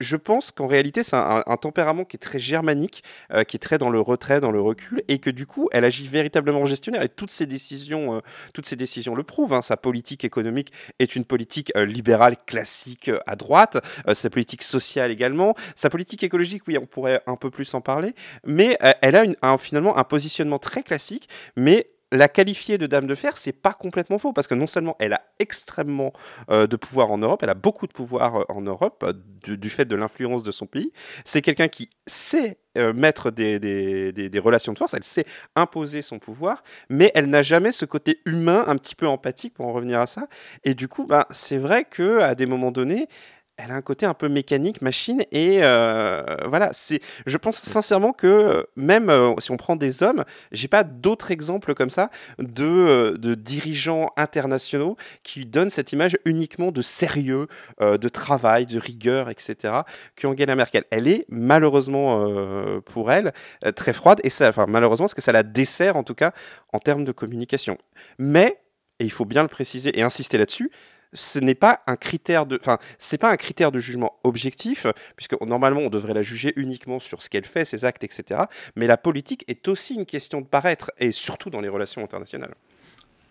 je 0.00 0.16
pense 0.16 0.50
qu'en 0.50 0.66
réalité, 0.66 1.02
c'est 1.02 1.16
un, 1.16 1.42
tempérament 1.60 2.04
qui 2.04 2.16
est 2.16 2.20
très 2.20 2.38
germanique, 2.38 3.02
euh, 3.32 3.44
qui 3.44 3.56
est 3.56 3.60
très 3.60 3.78
dans 3.78 3.90
le 3.90 4.00
retrait, 4.00 4.40
dans 4.40 4.50
le 4.50 4.60
recul, 4.60 5.02
et 5.08 5.18
que 5.18 5.30
du 5.30 5.46
coup, 5.46 5.68
elle 5.72 5.84
agit 5.84 6.06
véritablement 6.06 6.60
en 6.60 6.64
gestionnaire. 6.66 7.02
Et 7.02 7.08
toutes 7.08 7.30
ses 7.30 7.46
décisions, 7.46 8.16
euh, 8.16 8.20
toutes 8.52 8.66
ces 8.66 8.76
décisions 8.76 9.14
le 9.14 9.22
prouvent. 9.22 9.54
hein. 9.54 9.62
Sa 9.62 9.76
politique 9.76 10.24
économique 10.24 10.72
est 10.98 11.16
une 11.16 11.24
politique 11.24 11.72
euh, 11.76 11.86
libérale 11.86 12.36
classique 12.46 13.10
à 13.26 13.36
droite. 13.36 13.78
sa 14.12 14.30
politique 14.30 14.62
sociale 14.62 15.10
également. 15.10 15.54
Sa 15.76 15.90
politique 15.90 16.22
écologique, 16.22 16.62
oui, 16.66 16.78
on 16.78 16.86
pourrait 16.86 17.22
un 17.26 17.36
peu 17.36 17.50
plus 17.50 17.72
en 17.74 17.80
parler. 17.80 18.14
Mais 18.44 18.78
elle 19.00 19.36
a 19.42 19.58
finalement 19.58 19.96
un 19.96 20.04
positionnement 20.04 20.58
très 20.58 20.82
classique, 20.82 21.28
mais 21.56 21.88
la 22.12 22.28
qualifier 22.28 22.78
de 22.78 22.86
dame 22.86 23.06
de 23.06 23.14
fer, 23.14 23.36
c'est 23.36 23.52
pas 23.52 23.72
complètement 23.72 24.18
faux 24.18 24.32
parce 24.32 24.46
que 24.46 24.54
non 24.54 24.66
seulement 24.66 24.96
elle 25.00 25.12
a 25.12 25.22
extrêmement 25.38 26.12
euh, 26.50 26.66
de 26.66 26.76
pouvoir 26.76 27.10
en 27.10 27.18
Europe, 27.18 27.42
elle 27.42 27.50
a 27.50 27.54
beaucoup 27.54 27.86
de 27.86 27.92
pouvoir 27.92 28.36
euh, 28.36 28.44
en 28.48 28.60
Europe 28.60 29.04
euh, 29.06 29.12
du, 29.56 29.70
fait 29.70 29.84
de 29.84 29.96
l'influence 29.96 30.42
de 30.42 30.52
son 30.52 30.66
pays. 30.66 30.92
C'est 31.24 31.42
quelqu'un 31.42 31.68
qui 31.68 31.90
sait 32.06 32.58
mettre 32.94 33.30
des 33.30 34.40
relations 34.44 34.74
de 34.74 34.78
force, 34.78 34.92
elle 34.92 35.02
sait 35.02 35.24
imposer 35.54 36.02
son 36.02 36.18
pouvoir, 36.18 36.62
mais 36.90 37.10
elle 37.14 37.26
n'a 37.26 37.40
jamais 37.40 37.72
ce 37.72 37.86
côté 37.86 38.20
humain, 38.26 38.64
un 38.66 38.76
petit 38.76 38.94
peu 38.94 39.06
empathique 39.06 39.54
pour 39.54 39.66
en 39.66 39.72
revenir 39.72 39.98
à 39.98 40.06
ça. 40.06 40.26
Et 40.62 40.74
du 40.74 40.86
coup, 40.86 41.06
ben, 41.06 41.24
c'est 41.30 41.56
vrai 41.56 41.84
que 41.84 42.20
à 42.20 42.34
des 42.34 42.44
moments 42.44 42.72
donnés, 42.72 43.08
elle 43.56 43.70
a 43.70 43.74
un 43.74 43.82
côté 43.82 44.04
un 44.04 44.14
peu 44.14 44.28
mécanique, 44.28 44.82
machine, 44.82 45.22
et 45.32 45.60
euh, 45.62 46.22
voilà. 46.46 46.70
C'est, 46.72 47.00
je 47.24 47.38
pense 47.38 47.56
sincèrement 47.56 48.12
que 48.12 48.26
euh, 48.26 48.62
même 48.76 49.08
euh, 49.08 49.34
si 49.38 49.50
on 49.50 49.56
prend 49.56 49.76
des 49.76 50.02
hommes, 50.02 50.24
j'ai 50.52 50.68
pas 50.68 50.84
d'autres 50.84 51.30
exemples 51.30 51.74
comme 51.74 51.88
ça 51.88 52.10
de, 52.38 52.64
euh, 52.64 53.16
de 53.16 53.34
dirigeants 53.34 54.10
internationaux 54.16 54.96
qui 55.22 55.46
donnent 55.46 55.70
cette 55.70 55.92
image 55.92 56.18
uniquement 56.24 56.70
de 56.70 56.82
sérieux, 56.82 57.46
de 57.80 58.08
travail, 58.08 58.66
de 58.66 58.78
rigueur, 58.78 59.30
etc. 59.30 59.74
qu'Angela 60.16 60.54
Merkel. 60.54 60.84
Elle 60.90 61.08
est 61.08 61.24
malheureusement 61.28 62.26
pour 62.84 63.10
elle 63.10 63.32
très 63.74 63.92
froide, 63.92 64.20
et 64.24 64.30
ça, 64.30 64.48
enfin 64.48 64.66
malheureusement, 64.68 65.04
parce 65.04 65.14
que 65.14 65.22
ça 65.22 65.32
la 65.32 65.42
dessert 65.42 65.96
en 65.96 66.02
tout 66.02 66.14
cas 66.14 66.32
en 66.72 66.78
termes 66.78 67.04
de 67.04 67.12
communication. 67.12 67.78
Mais, 68.18 68.60
et 68.98 69.04
il 69.04 69.12
faut 69.12 69.24
bien 69.24 69.42
le 69.42 69.48
préciser 69.48 69.98
et 69.98 70.02
insister 70.02 70.38
là-dessus, 70.38 70.70
ce 71.16 71.38
n'est 71.40 71.54
pas 71.56 71.80
un 71.88 71.96
critère 71.96 72.46
de, 72.46 72.58
enfin, 72.60 72.78
c'est 72.98 73.18
pas 73.18 73.30
un 73.30 73.36
critère 73.36 73.72
de 73.72 73.80
jugement 73.80 74.18
objectif, 74.22 74.86
puisque 75.16 75.40
normalement 75.40 75.80
on 75.80 75.88
devrait 75.90 76.14
la 76.14 76.22
juger 76.22 76.52
uniquement 76.56 77.00
sur 77.00 77.22
ce 77.22 77.28
qu'elle 77.30 77.44
fait, 77.46 77.64
ses 77.64 77.84
actes, 77.84 78.04
etc. 78.04 78.42
Mais 78.76 78.86
la 78.86 78.96
politique 78.96 79.44
est 79.48 79.66
aussi 79.66 79.94
une 79.94 80.06
question 80.06 80.40
de 80.40 80.46
paraître, 80.46 80.92
et 80.98 81.10
surtout 81.12 81.50
dans 81.50 81.60
les 81.60 81.68
relations 81.68 82.04
internationales. 82.04 82.54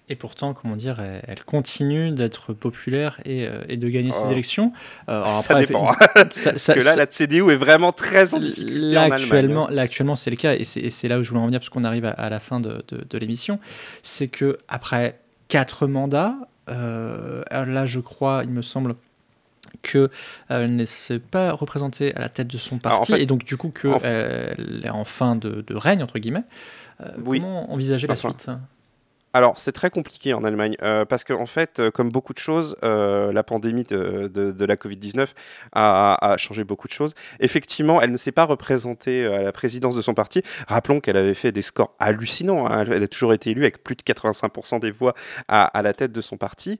Et 0.08 0.16
pourtant, 0.16 0.54
comment 0.54 0.76
dire, 0.76 1.00
elle, 1.28 1.44
continue 1.46 2.12
d'être 2.12 2.54
populaire 2.54 3.20
et, 3.26 3.48
euh, 3.48 3.64
et 3.68 3.76
de 3.76 3.90
gagner 3.90 4.12
ses 4.12 4.26
Oh. 4.28 4.32
élections. 4.32 4.72
Euh, 5.10 5.24
alors 5.24 5.30
ça 5.30 5.54
après, 5.54 5.66
dépend. 5.66 5.94
ça- 5.94 6.30
ça- 6.30 6.52
Parce 6.52 6.66
que 6.80 6.84
là, 6.84 6.92
ça- 6.92 6.96
la 6.98 7.08
CDU 7.08 7.50
est 7.52 7.56
vraiment 7.56 7.92
très 7.92 8.36
en 8.36 8.40
difficulté 8.40 8.72
Là 8.94 9.02
en 9.02 9.04
Allemagne. 9.06 9.22
actuellement, 9.24 9.68
là, 9.70 9.82
actuellement, 9.82 10.16
c'est 10.16 10.30
le 10.30 10.36
cas, 10.36 10.54
et 10.54 10.64
c'est 10.64 11.08
là 11.08 11.18
où 11.18 11.24
je 11.24 11.30
voulais 11.30 11.42
en 11.42 11.48
venir, 11.48 11.60
parce 11.60 11.70
qu'on 11.70 11.84
arrive 11.84 12.06
à, 12.06 12.12
à 12.12 12.30
la 12.30 12.40
fin 12.40 12.60
de, 12.60 12.84
de- 12.88 13.04
de 13.04 13.18
l'émission. 13.18 13.60
C'est 14.04 14.28
que 14.28 14.60
après 14.68 15.20
quatre 15.48 15.88
mandats, 15.88 16.36
là, 16.68 17.86
je 17.86 18.00
crois, 18.00 18.42
il 18.44 18.50
me 18.50 18.62
semble 18.62 18.96
que 19.82 20.10
euh, 20.52 20.68
ne 20.68 20.86
s'est 20.86 21.20
pas 21.20 21.52
représentée 21.52 22.16
à 22.16 22.20
la 22.20 22.30
tête 22.30 22.48
de 22.48 22.58
son 22.58 22.76
en 22.76 22.80
parti, 22.80 23.12
fait- 23.14 23.22
et 23.22 23.26
donc 23.26 23.44
du 23.44 23.58
coup 23.58 23.68
en- 23.86 24.00
qu'elle 24.00 24.82
est 24.84 24.90
en 24.90 25.04
fin 25.04 25.36
de, 25.36 25.62
de 25.68 25.76
règne 25.76 26.02
entre 26.02 26.18
guillemets. 26.20 26.44
Euh, 27.02 27.10
Oui. 27.26 27.40
Comment 27.40 27.72
envisager 27.72 28.08
la 28.08 28.16
suite? 28.16 28.48
Alors, 29.36 29.58
c'est 29.58 29.74
très 29.74 29.90
compliqué 29.90 30.34
en 30.34 30.46
Allemagne 30.46 30.78
euh, 30.82 31.04
parce 31.04 31.26
qu'en 31.26 31.42
en 31.42 31.46
fait, 31.46 31.82
euh, 31.82 31.92
comme 31.92 32.10
beaucoup 32.10 32.34
de 32.34 32.40
choses, 32.40 32.78
euh, 32.86 33.34
la 33.34 33.44
pandémie 33.44 33.84
de, 33.84 34.32
la 34.66 34.76
Covid-19 34.78 35.28
a, 35.74 36.36
changé 36.38 36.64
beaucoup 36.64 36.88
de 36.88 36.94
choses. 36.94 37.16
Effectivement, 37.42 38.02
elle 38.02 38.12
ne 38.12 38.18
s'est 38.18 38.32
pas 38.32 38.46
représentée 38.46 39.26
à 39.26 39.44
la 39.44 39.52
présidence 39.52 39.98
de 39.98 40.02
son 40.02 40.14
parti. 40.14 40.42
Rappelons 40.70 41.02
qu'elle 41.02 41.18
avait 41.18 41.34
fait 41.34 41.52
des 41.52 41.62
scores 41.62 41.94
hallucinants. 42.00 42.66
hein. 42.66 42.86
Elle, 42.90 43.04
a 43.04 43.08
toujours 43.10 43.34
été 43.34 43.50
élue 43.50 43.64
avec 43.64 43.84
plus 43.84 43.98
de 43.98 44.04
85% 44.04 44.80
des 44.80 44.92
voix 44.92 45.14
à, 45.50 45.82
la 45.84 45.92
tête 45.92 46.14
de 46.14 46.22
son 46.22 46.38
parti. 46.38 46.80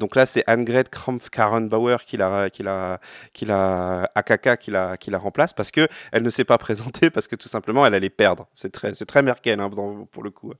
Donc 0.00 0.16
là, 0.16 0.26
c'est 0.26 0.42
Annegret 0.48 0.84
Kramp-Karrenbauer 0.90 1.98
qui 2.04 2.16
la, 2.16 2.50
qui 2.50 2.64
la, 2.64 2.98
qui 3.32 3.44
la, 3.44 4.10
qui 4.58 5.10
la, 5.10 5.18
remplace 5.18 5.52
parce 5.52 5.70
que 5.70 5.86
elle 6.10 6.24
ne 6.24 6.30
s'est 6.30 6.44
pas 6.44 6.58
présentée 6.58 7.10
parce 7.10 7.28
que 7.28 7.36
tout 7.36 7.48
simplement, 7.48 7.86
elle 7.86 7.94
allait 7.94 8.10
perdre. 8.10 8.48
C'est 8.54 8.72
très, 8.72 8.90
très 8.92 9.22
Merkel 9.22 9.60
hein, 9.60 9.70
pour 10.10 10.24
le 10.24 10.30
coup. 10.30 10.52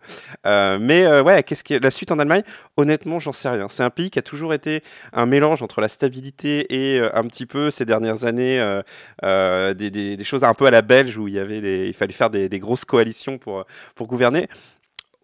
Euh, 0.47 0.79
mais 0.81 1.05
euh, 1.05 1.23
qu'est-ce 1.41 1.65
qui 1.65 1.75
est 1.75 1.83
la 1.83 1.91
suite 1.91 2.13
en 2.13 2.19
Allemagne? 2.19 2.43
Honnêtement, 2.77 3.19
j'en 3.19 3.33
sais 3.33 3.49
rien. 3.49 3.69
C'est 3.71 3.83
un 3.83 3.91
pays 3.91 4.11
qui 4.11 4.19
a 4.19 4.23
toujours 4.23 4.53
été 4.53 4.83
un 5.13 5.27
mélange 5.27 5.63
entre 5.63 5.81
la 5.81 5.89
stabilité 5.89 6.67
et 6.69 7.01
euh, 7.01 7.11
un 7.15 7.25
petit 7.25 7.47
peu 7.47 7.71
ces 7.71 7.85
dernières 7.85 8.25
années 8.25 8.61
euh, 8.61 8.83
euh, 9.25 9.73
des, 9.75 10.23
choses 10.25 10.45
un 10.45 10.55
peu 10.55 10.67
à 10.67 10.71
la 10.71 10.83
belge 10.83 11.17
où 11.17 11.29
il 11.29 11.35
y 11.35 11.39
avait 11.39 11.89
il 11.89 11.95
fallait 11.95 12.13
faire 12.13 12.31
des, 12.31 12.49
des 12.49 12.59
grosses 12.59 12.85
coalitions 12.85 13.39
pour 13.39 13.65
pour 13.95 14.07
gouverner. 14.07 14.49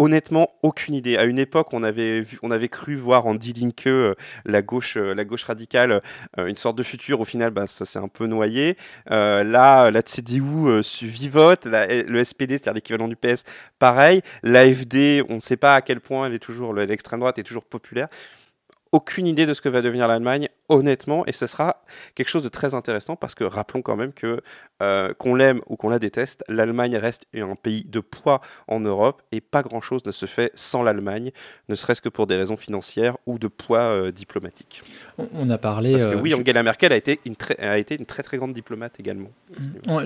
Honnêtement, 0.01 0.49
aucune 0.63 0.95
idée. 0.95 1.17
À 1.17 1.25
une 1.25 1.41
époque, 1.41 1.73
on 1.73 1.83
avait, 1.83 2.25
on 2.43 2.53
avait 2.53 2.69
cru 2.69 2.95
voir 2.95 3.27
en 3.27 3.35
Die 3.35 3.53
Linke, 3.53 3.89
euh, 3.89 4.15
la 4.45 4.63
gauche, 4.63 4.97
euh, 4.97 5.13
la 5.13 5.25
gauche 5.25 5.43
radicale, 5.43 6.03
euh, 6.39 6.47
une 6.47 6.55
sorte 6.55 6.79
de 6.79 6.85
futur. 6.85 7.21
Au 7.21 7.25
final, 7.25 7.51
bah, 7.51 7.67
ça 7.67 7.85
s'est 7.85 7.99
un 7.99 8.07
peu 8.07 8.27
noyé. 8.27 8.77
Là, 9.09 9.91
la 9.91 10.03
CDU 10.03 10.41
vivote, 11.03 11.67
le 11.67 12.25
SPD, 12.25 12.55
c'est-à-dire 12.55 12.75
l'équivalent 12.75 13.09
du 13.09 13.17
PS, 13.17 13.43
pareil. 13.81 14.23
L'AFD, 14.45 15.25
on 15.29 15.37
ne 15.37 15.41
sait 15.41 15.57
pas 15.57 15.75
à 15.75 15.83
quel 15.83 16.01
point 16.01 16.27
elle 16.27 16.35
est 16.35 16.39
toujours, 16.39 16.75
l'extrême 16.75 17.19
droite 17.19 17.39
est 17.41 17.43
toujours 17.43 17.65
populaire. 17.65 18.09
Aucune 18.93 19.27
idée 19.27 19.47
de 19.47 19.53
ce 19.55 19.61
que 19.61 19.69
va 19.69 19.83
devenir 19.83 20.07
l'Allemagne, 20.07 20.49
honnêtement, 20.69 21.25
et 21.27 21.33
ce 21.33 21.47
sera 21.47 21.83
quelque 22.15 22.29
chose 22.29 22.43
de 22.43 22.49
très 22.49 22.75
intéressant 22.75 23.17
parce 23.17 23.35
que 23.35 23.45
rappelons 23.45 23.81
quand 23.83 23.97
même 23.97 24.13
que 24.13 24.41
euh, 24.83 25.15
qu'on 25.15 25.35
l'aime 25.35 25.61
ou 25.67 25.77
qu'on 25.77 25.89
la 25.89 25.99
déteste, 25.99 26.45
l'Allemagne 26.49 26.97
reste 26.97 27.27
un 27.35 27.55
pays 27.55 27.85
de 27.85 28.01
poids 28.01 28.41
en 28.67 28.79
Europe 28.81 29.23
et 29.33 29.41
pas 29.41 29.63
grand-chose 29.63 30.05
ne 30.05 30.13
se 30.13 30.27
fait 30.27 30.53
sans 30.55 30.83
l'Allemagne, 30.83 31.31
ne 31.69 31.75
serait-ce 31.75 32.01
que 32.03 32.09
pour 32.11 32.27
des 32.27 32.37
raisons 32.37 32.57
financières 32.57 33.17
ou 33.27 33.39
de 33.39 33.49
poids 33.49 33.81
euh, 33.81 34.11
diplomatique. 34.13 34.83
on, 35.17 35.27
on 35.33 35.51
a 35.51 35.59
parlé. 35.59 35.93
Parce 35.93 36.05
que 36.05 36.11
euh, 36.11 36.21
oui, 36.21 36.35
Angela 36.35 36.63
Merkel 36.63 36.93
a 36.93 36.97
été 36.97 37.21
une 37.25 37.37
très, 37.37 37.59
a 37.59 37.79
été 37.79 37.97
une 37.99 38.07
très 38.07 38.23
très 38.23 38.37
grande 38.37 38.53
diplomate 38.53 39.01
également. 39.01 39.31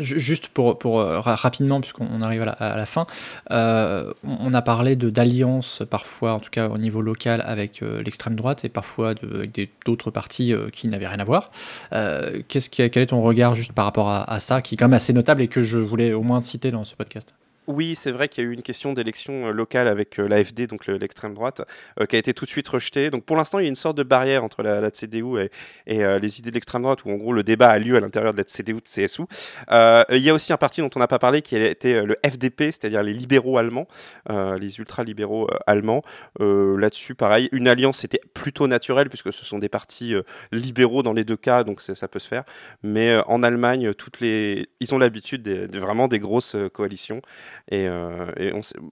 ju- 0.01 0.21
Juste 0.21 0.49
pour, 0.49 0.79
pour 0.79 1.01
ra- 1.01 1.35
rapidement, 1.35 1.81
puisqu'on 1.81 2.07
on 2.13 2.23
arrive 2.23 2.43
à 2.43 2.47
la, 2.47 2.53
à 2.53 2.77
la 2.77 2.87
fin, 2.87 3.07
euh, 3.51 4.13
on 4.23 4.55
a 4.55 4.63
parlé 4.63 4.95
d'alliances 4.97 5.83
parfois, 5.91 6.35
en 6.35 6.41
tout 6.41 6.51
cas 6.51 6.69
au 6.69 6.79
niveau 6.79 7.03
local, 7.03 7.43
avec 7.45 7.81
l'extrême 7.81 8.37
droite 8.37 8.65
et 8.65 8.69
parfois 8.69 9.15
de- 9.15 9.35
avec 9.39 9.71
d'autres 9.85 10.11
partis 10.11 10.52
euh, 10.53 10.71
qui 10.71 10.89
n'avaient 10.89 11.09
rien 11.09 11.19
à 11.19 11.25
voir. 11.25 11.51
Euh, 11.93 12.43
qu'est-ce 12.49 12.71
qui, 12.71 12.89
quel 12.91 13.03
est 13.03 13.07
ton 13.07 13.21
regard 13.21 13.55
juste 13.55 13.73
par 13.73 13.85
rapport 13.85 14.11
à 14.11 14.41
ça, 14.41 14.63
qui 14.63 14.75
est 14.75 14.79
quand 14.79 14.87
même 14.87 14.95
assez 14.95 15.13
notable 15.13 15.43
et 15.43 15.49
que 15.49 15.63
je 15.63 15.79
voulais 15.79 16.13
au 16.13 16.23
moins 16.23 16.41
citer 16.41 16.71
dans 16.71 16.85
ce 16.85 16.95
podcast? 16.95 17.35
Oui, 17.69 17.95
c'est 17.95 18.11
vrai 18.11 18.29
qu'il 18.29 18.43
y 18.43 18.47
a 18.47 18.51
eu 18.51 18.53
une 18.53 18.63
question 18.63 18.93
d'élection 18.93 19.47
euh, 19.47 19.53
locale 19.53 19.87
avec 19.87 20.19
euh, 20.19 20.27
l'AFD, 20.27 20.67
donc 20.67 20.89
le- 20.89 20.97
l'extrême 20.97 21.33
droite, 21.33 21.63
euh, 22.01 22.07
qui 22.07 22.17
a 22.17 22.19
été 22.19 22.35
tout 22.35 22.45
de 22.45 22.51
suite 22.51 22.67
rejetée. 22.67 23.09
Donc 23.09 23.25
pour 23.25 23.37
l'instant, 23.37 23.61
il 23.61 23.63
y 23.63 23.67
a 23.67 23.69
une 23.69 23.77
sorte 23.77 23.97
de 23.97 24.03
barrière 24.03 24.43
entre 24.43 24.65
la, 24.65 24.91
CDU 24.91 25.39
et, 25.39 25.51
les 25.87 26.39
idées 26.41 26.51
de 26.51 26.55
l'extrême 26.55 26.83
droite, 26.83 27.05
où 27.05 27.11
en 27.11 27.15
gros 27.15 27.33
le 27.33 27.45
débat 27.45 27.71
a 27.71 27.79
lieu 27.79 27.97
à 27.97 28.01
l'intérieur 28.01 28.33
de 28.33 28.39
la 28.39 28.45
CDU 28.45 28.75
de 28.75 28.81
CSU. 28.81 29.23
Il 29.71 30.19
y 30.19 30.29
a 30.31 30.35
aussi 30.35 30.53
un 30.53 30.57
parti 30.57 30.81
dont 30.81 30.91
on 30.97 30.99
n'a 30.99 31.07
pas 31.07 31.21
parlé, 31.21 31.41
qui 31.41 31.57
euh, 31.57 32.05
le 32.05 32.17
FDP, 32.29 32.65
c'est-à-dire 32.65 33.03
les 33.05 33.13
libéraux 33.13 33.59
allemands, 33.59 33.87
les 34.29 34.79
ultra-libéraux 34.79 35.49
allemands. 35.69 36.03
Là-dessus, 36.41 37.15
pareil, 37.15 37.49
une 37.53 37.69
alliance 37.69 38.03
était 38.03 38.21
plutôt 38.35 38.67
naturelle, 38.67 39.09
puisque 39.09 39.33
ce 39.33 39.45
sont 39.45 39.59
des 39.59 39.69
partis 39.69 40.15
libéraux 40.51 41.05
dans 41.05 41.13
les 41.13 41.25
deux 41.25 41.37
cas, 41.37 41.63
donc 41.63 41.81
ça 41.81 42.09
peut 42.09 42.19
se 42.19 42.29
faire. 42.29 42.43
Mais 42.83 43.17
en 43.27 43.45
Allemagne, 43.45 43.95
toutes 43.95 44.19
les... 44.21 44.69
ils 44.81 44.95
ont 44.95 44.99
l'habitude 44.99 45.49
vraiment 45.77 46.09
des 46.09 46.19
grosses 46.19 46.57
coalitions. 46.73 47.23
Et, 47.71 47.87
euh, 47.87 48.27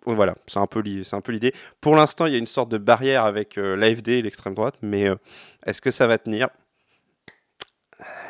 voilà, 0.06 0.34
c'est 0.46 0.58
un 0.58 0.66
peu 0.66 0.80
l'idée. 0.80 1.52
Pour 1.80 1.96
l'instant, 1.96 2.26
il 2.26 2.32
y 2.32 2.36
a 2.36 2.38
une 2.38 2.46
sorte 2.46 2.70
de 2.70 2.78
barrière 2.78 3.24
avec 3.24 3.58
euh, 3.58 3.76
l'AFD 3.76 4.08
et 4.08 4.22
l'extrême 4.22 4.54
droite, 4.54 4.76
mais 4.82 5.08
euh, 5.08 5.16
est-ce 5.66 5.80
que 5.80 5.90
ça 5.90 6.06
va 6.06 6.18
tenir? 6.18 6.48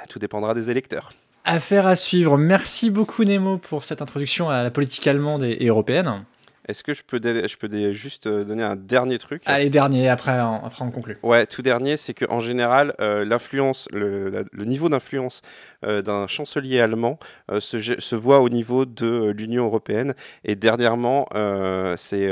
Tout 0.09 0.19
dépendra 0.19 0.55
des 0.55 0.71
électeurs. 0.71 1.11
Affaire 1.45 1.87
à 1.87 1.97
suivre. 1.97 2.37
Merci 2.37 2.91
beaucoup 2.91 3.25
Nemo 3.25 3.59
pour 3.59 3.85
cette 3.85 4.03
introduction 4.03 4.51
à 4.51 4.63
la 4.63 4.71
politique 4.71 5.07
allemande 5.07 5.43
et 5.43 5.67
européenne. 5.67 6.25
Est-ce 6.71 6.85
que 6.85 6.95
je 6.95 7.03
peux, 7.03 7.21
je 7.21 7.57
peux 7.57 7.93
juste 7.93 8.29
euh, 8.29 8.45
donner 8.45 8.63
un 8.63 8.77
dernier 8.77 9.19
truc? 9.19 9.43
Allez, 9.47 9.71
dernier, 9.71 10.09
après, 10.09 10.41
on- 10.41 10.65
après 10.65 10.85
on 10.85 10.93
conclut. 10.93 11.19
Ouais, 11.25 11.45
tout 11.45 11.63
dernier, 11.63 11.97
c'est 11.97 12.15
qu'en 12.15 12.39
général, 12.39 12.95
euh, 13.01 13.25
l'influence, 13.25 13.89
le, 13.93 14.47
niveau 14.55 14.89
d'influence 14.89 15.43
euh, 15.85 16.01
d'un 16.01 16.29
chancelier 16.29 16.79
allemand 16.81 17.19
euh, 17.51 17.59
se, 17.59 17.81
se 17.81 18.15
voit 18.15 18.41
au 18.41 18.49
niveau 18.49 18.85
de 18.85 19.35
l'Union 19.37 19.65
européenne. 19.65 20.15
Et 20.45 20.55
dernièrement, 20.55 21.27
c'est 21.97 22.31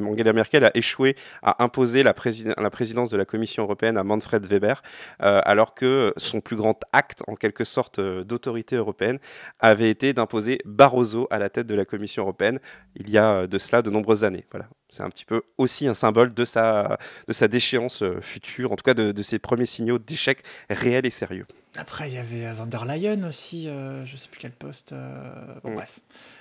Angela 0.00 0.32
Merkel 0.32 0.64
a 0.64 0.70
échoué 0.76 1.16
à 1.42 1.62
imposer 1.64 2.04
la, 2.04 2.14
la 2.58 2.70
présidence 2.70 3.10
de 3.10 3.16
la 3.16 3.24
Commission 3.24 3.64
européenne 3.64 3.98
à 3.98 4.04
Manfred 4.04 4.44
Weber, 4.46 4.82
alors 5.18 5.74
que 5.74 6.12
son 6.16 6.40
plus 6.40 6.56
grand 6.56 6.78
acte, 6.92 7.22
en 7.26 7.34
quelque 7.34 7.64
sorte, 7.64 8.00
d'autorité 8.00 8.76
européenne, 8.76 9.18
avait 9.58 9.90
été 9.90 10.12
d'imposer 10.12 10.58
Barroso 10.64 11.26
à 11.30 11.38
la 11.38 11.48
tête 11.48 11.66
de 11.66 11.74
la 11.74 11.84
Commission 11.84 12.22
européenne 12.22 12.60
il 12.96 13.10
y 13.10 13.18
a 13.18 13.46
de 13.46 13.58
cela 13.58 13.79
de 13.82 13.90
nombreuses 13.90 14.24
années. 14.24 14.44
Voilà. 14.50 14.66
C'est 14.88 15.02
un 15.02 15.10
petit 15.10 15.24
peu 15.24 15.42
aussi 15.58 15.86
un 15.86 15.94
symbole 15.94 16.34
de 16.34 16.44
sa, 16.44 16.98
de 17.28 17.32
sa 17.32 17.48
déchéance 17.48 18.02
euh, 18.02 18.20
future, 18.20 18.72
en 18.72 18.76
tout 18.76 18.82
cas 18.84 18.94
de, 18.94 19.12
de 19.12 19.22
ses 19.22 19.38
premiers 19.38 19.66
signaux 19.66 19.98
d'échec 19.98 20.42
réels 20.68 21.06
et 21.06 21.10
sérieux. 21.10 21.46
Après, 21.76 22.08
il 22.10 22.14
y 22.14 22.18
avait 22.18 22.46
euh, 22.46 22.52
Van 22.52 22.66
der 22.66 22.84
Leyen 22.84 23.22
aussi, 23.28 23.68
euh, 23.68 24.04
je 24.04 24.16
sais 24.16 24.28
plus 24.28 24.40
quel 24.40 24.50
poste. 24.50 24.92
euh, 24.92 25.32
bon, 25.62 25.74
bref. 25.74 26.00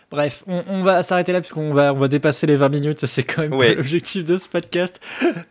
Bref, 0.10 0.44
on, 0.48 0.64
on 0.66 0.82
va 0.82 1.04
s'arrêter 1.04 1.32
là 1.32 1.40
puisqu'on 1.40 1.72
va, 1.72 1.94
on 1.94 1.98
va 2.00 2.08
dépasser 2.08 2.48
les 2.48 2.56
20 2.56 2.70
minutes. 2.70 3.06
C'est 3.06 3.24
quand 3.24 3.44
même 3.44 3.54
Ouais. 3.54 3.76
l'objectif 3.76 4.26
de 4.26 4.38
ce 4.38 4.50
podcast. 4.50 5.00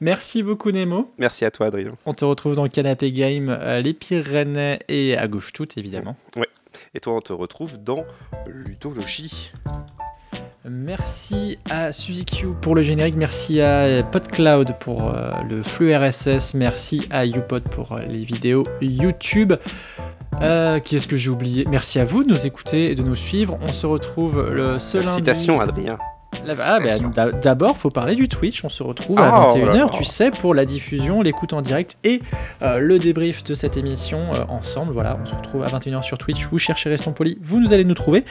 Merci 0.01 0.43
beaucoup, 0.43 0.73
Nemo. 0.73 1.15
Merci 1.19 1.45
à 1.45 1.53
toi, 1.53 1.67
Adrien. 1.67 1.97
On 2.07 2.13
te 2.15 2.25
retrouve 2.25 2.57
dans 2.57 2.67
Canapé 2.67 3.13
Game, 3.13 3.51
euh, 3.51 3.81
les 3.81 3.95
Pyrénées 3.95 4.81
et 4.89 5.17
à 5.17 5.29
gauche 5.29 5.53
toute, 5.53 5.79
évidemment. 5.79 6.17
Et 6.95 6.99
toi, 6.99 7.15
on 7.15 7.21
te 7.21 7.33
retrouve 7.33 7.77
dans 7.79 8.05
Ludologie. 8.49 9.53
Merci 10.71 11.59
à 11.71 11.93
Suzy 11.93 12.25
Q 12.25 12.49
pour 12.61 12.75
le 12.75 12.83
générique, 12.83 13.17
merci 13.17 13.61
à 13.61 14.03
PodCloud 14.03 14.77
pour 14.81 15.09
euh, 15.09 15.31
le 15.49 15.63
flux 15.63 15.95
RSS, 15.95 16.55
merci 16.55 17.07
à 17.11 17.25
YouPod 17.25 17.65
pour 17.65 17.93
euh, 17.93 18.01
les 18.03 18.19
vidéos 18.19 18.65
YouTube. 18.81 19.55
Euh, 20.43 20.79
qui 20.79 20.97
est-ce 20.97 21.09
que 21.09 21.17
j'ai 21.17 21.31
oublié? 21.31 21.67
Merci 21.71 21.99
à 21.99 22.05
vous 22.05 22.23
de 22.23 22.29
nous 22.29 22.47
écouter 22.47 22.91
et 22.91 22.95
de 22.95 23.03
nous 23.03 23.17
suivre. 23.17 23.59
On 23.63 23.73
se 23.73 23.87
retrouve 23.87 24.51
le 24.51 24.73
lundi. 24.73 25.15
Citation, 25.17 25.61
Adrien. 25.61 25.99
Ah, 26.61 26.79
bah, 27.15 27.33
D'abord, 27.33 27.77
faut 27.77 27.91
parler 27.91 28.15
du 28.15 28.29
Twitch. 28.29 28.65
On 28.65 28.69
se 28.69 28.83
retrouve 28.83 29.17
Ah, 29.19 29.29
à 29.29 29.51
oh 29.53 29.57
là 29.59 29.73
21h, 29.73 29.77
là. 29.77 29.87
tu 29.93 30.05
sais, 30.05 30.31
pour 30.31 30.55
la 30.55 30.65
diffusion, 30.65 31.23
l'écoute 31.23 31.53
en 31.53 31.63
direct 31.63 31.99
et 32.05 32.21
euh, 32.63 32.79
le 32.79 32.99
débrief 32.99 33.45
de 33.45 33.55
cette 33.55 33.77
émission 33.77 34.19
euh, 34.35 34.45
ensemble. 34.49 34.93
Voilà, 34.93 35.19
on 35.21 35.27
se 35.27 35.35
retrouve 35.35 35.65
à 35.65 35.69
21h 35.69 36.03
sur 36.03 36.19
Twitch. 36.19 36.47
Vous 36.47 36.59
cherchez 36.59 36.89
Restons 36.91 37.13
Polis, 37.13 37.37
vous 37.43 37.61
nous 37.61 37.73
allez 37.73 37.85
nous 37.85 37.95
trouver. 37.95 38.25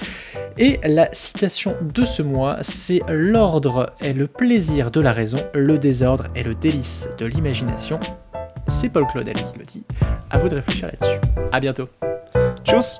Et 0.57 0.79
la 0.83 1.10
citation 1.12 1.75
de 1.81 2.05
ce 2.05 2.21
mois, 2.21 2.57
c'est 2.62 3.01
L'ordre 3.10 3.93
est 3.99 4.13
le 4.13 4.27
plaisir 4.27 4.89
de 4.91 5.01
la 5.01 5.12
raison, 5.12 5.38
le 5.53 5.77
désordre 5.77 6.25
est 6.36 6.43
le 6.43 6.55
délice 6.55 7.10
de 7.17 7.25
l'imagination. 7.25 7.99
C'est 8.69 8.89
Paul 8.89 9.05
Claudel 9.07 9.36
qui 9.36 9.57
le 9.57 9.65
dit. 9.65 9.83
À 10.29 10.38
vous 10.39 10.49
de 10.49 10.55
réfléchir 10.55 10.88
là-dessus. 10.88 11.19
À 11.51 11.60
bientôt. 11.60 11.88
Tchuss 12.63 12.99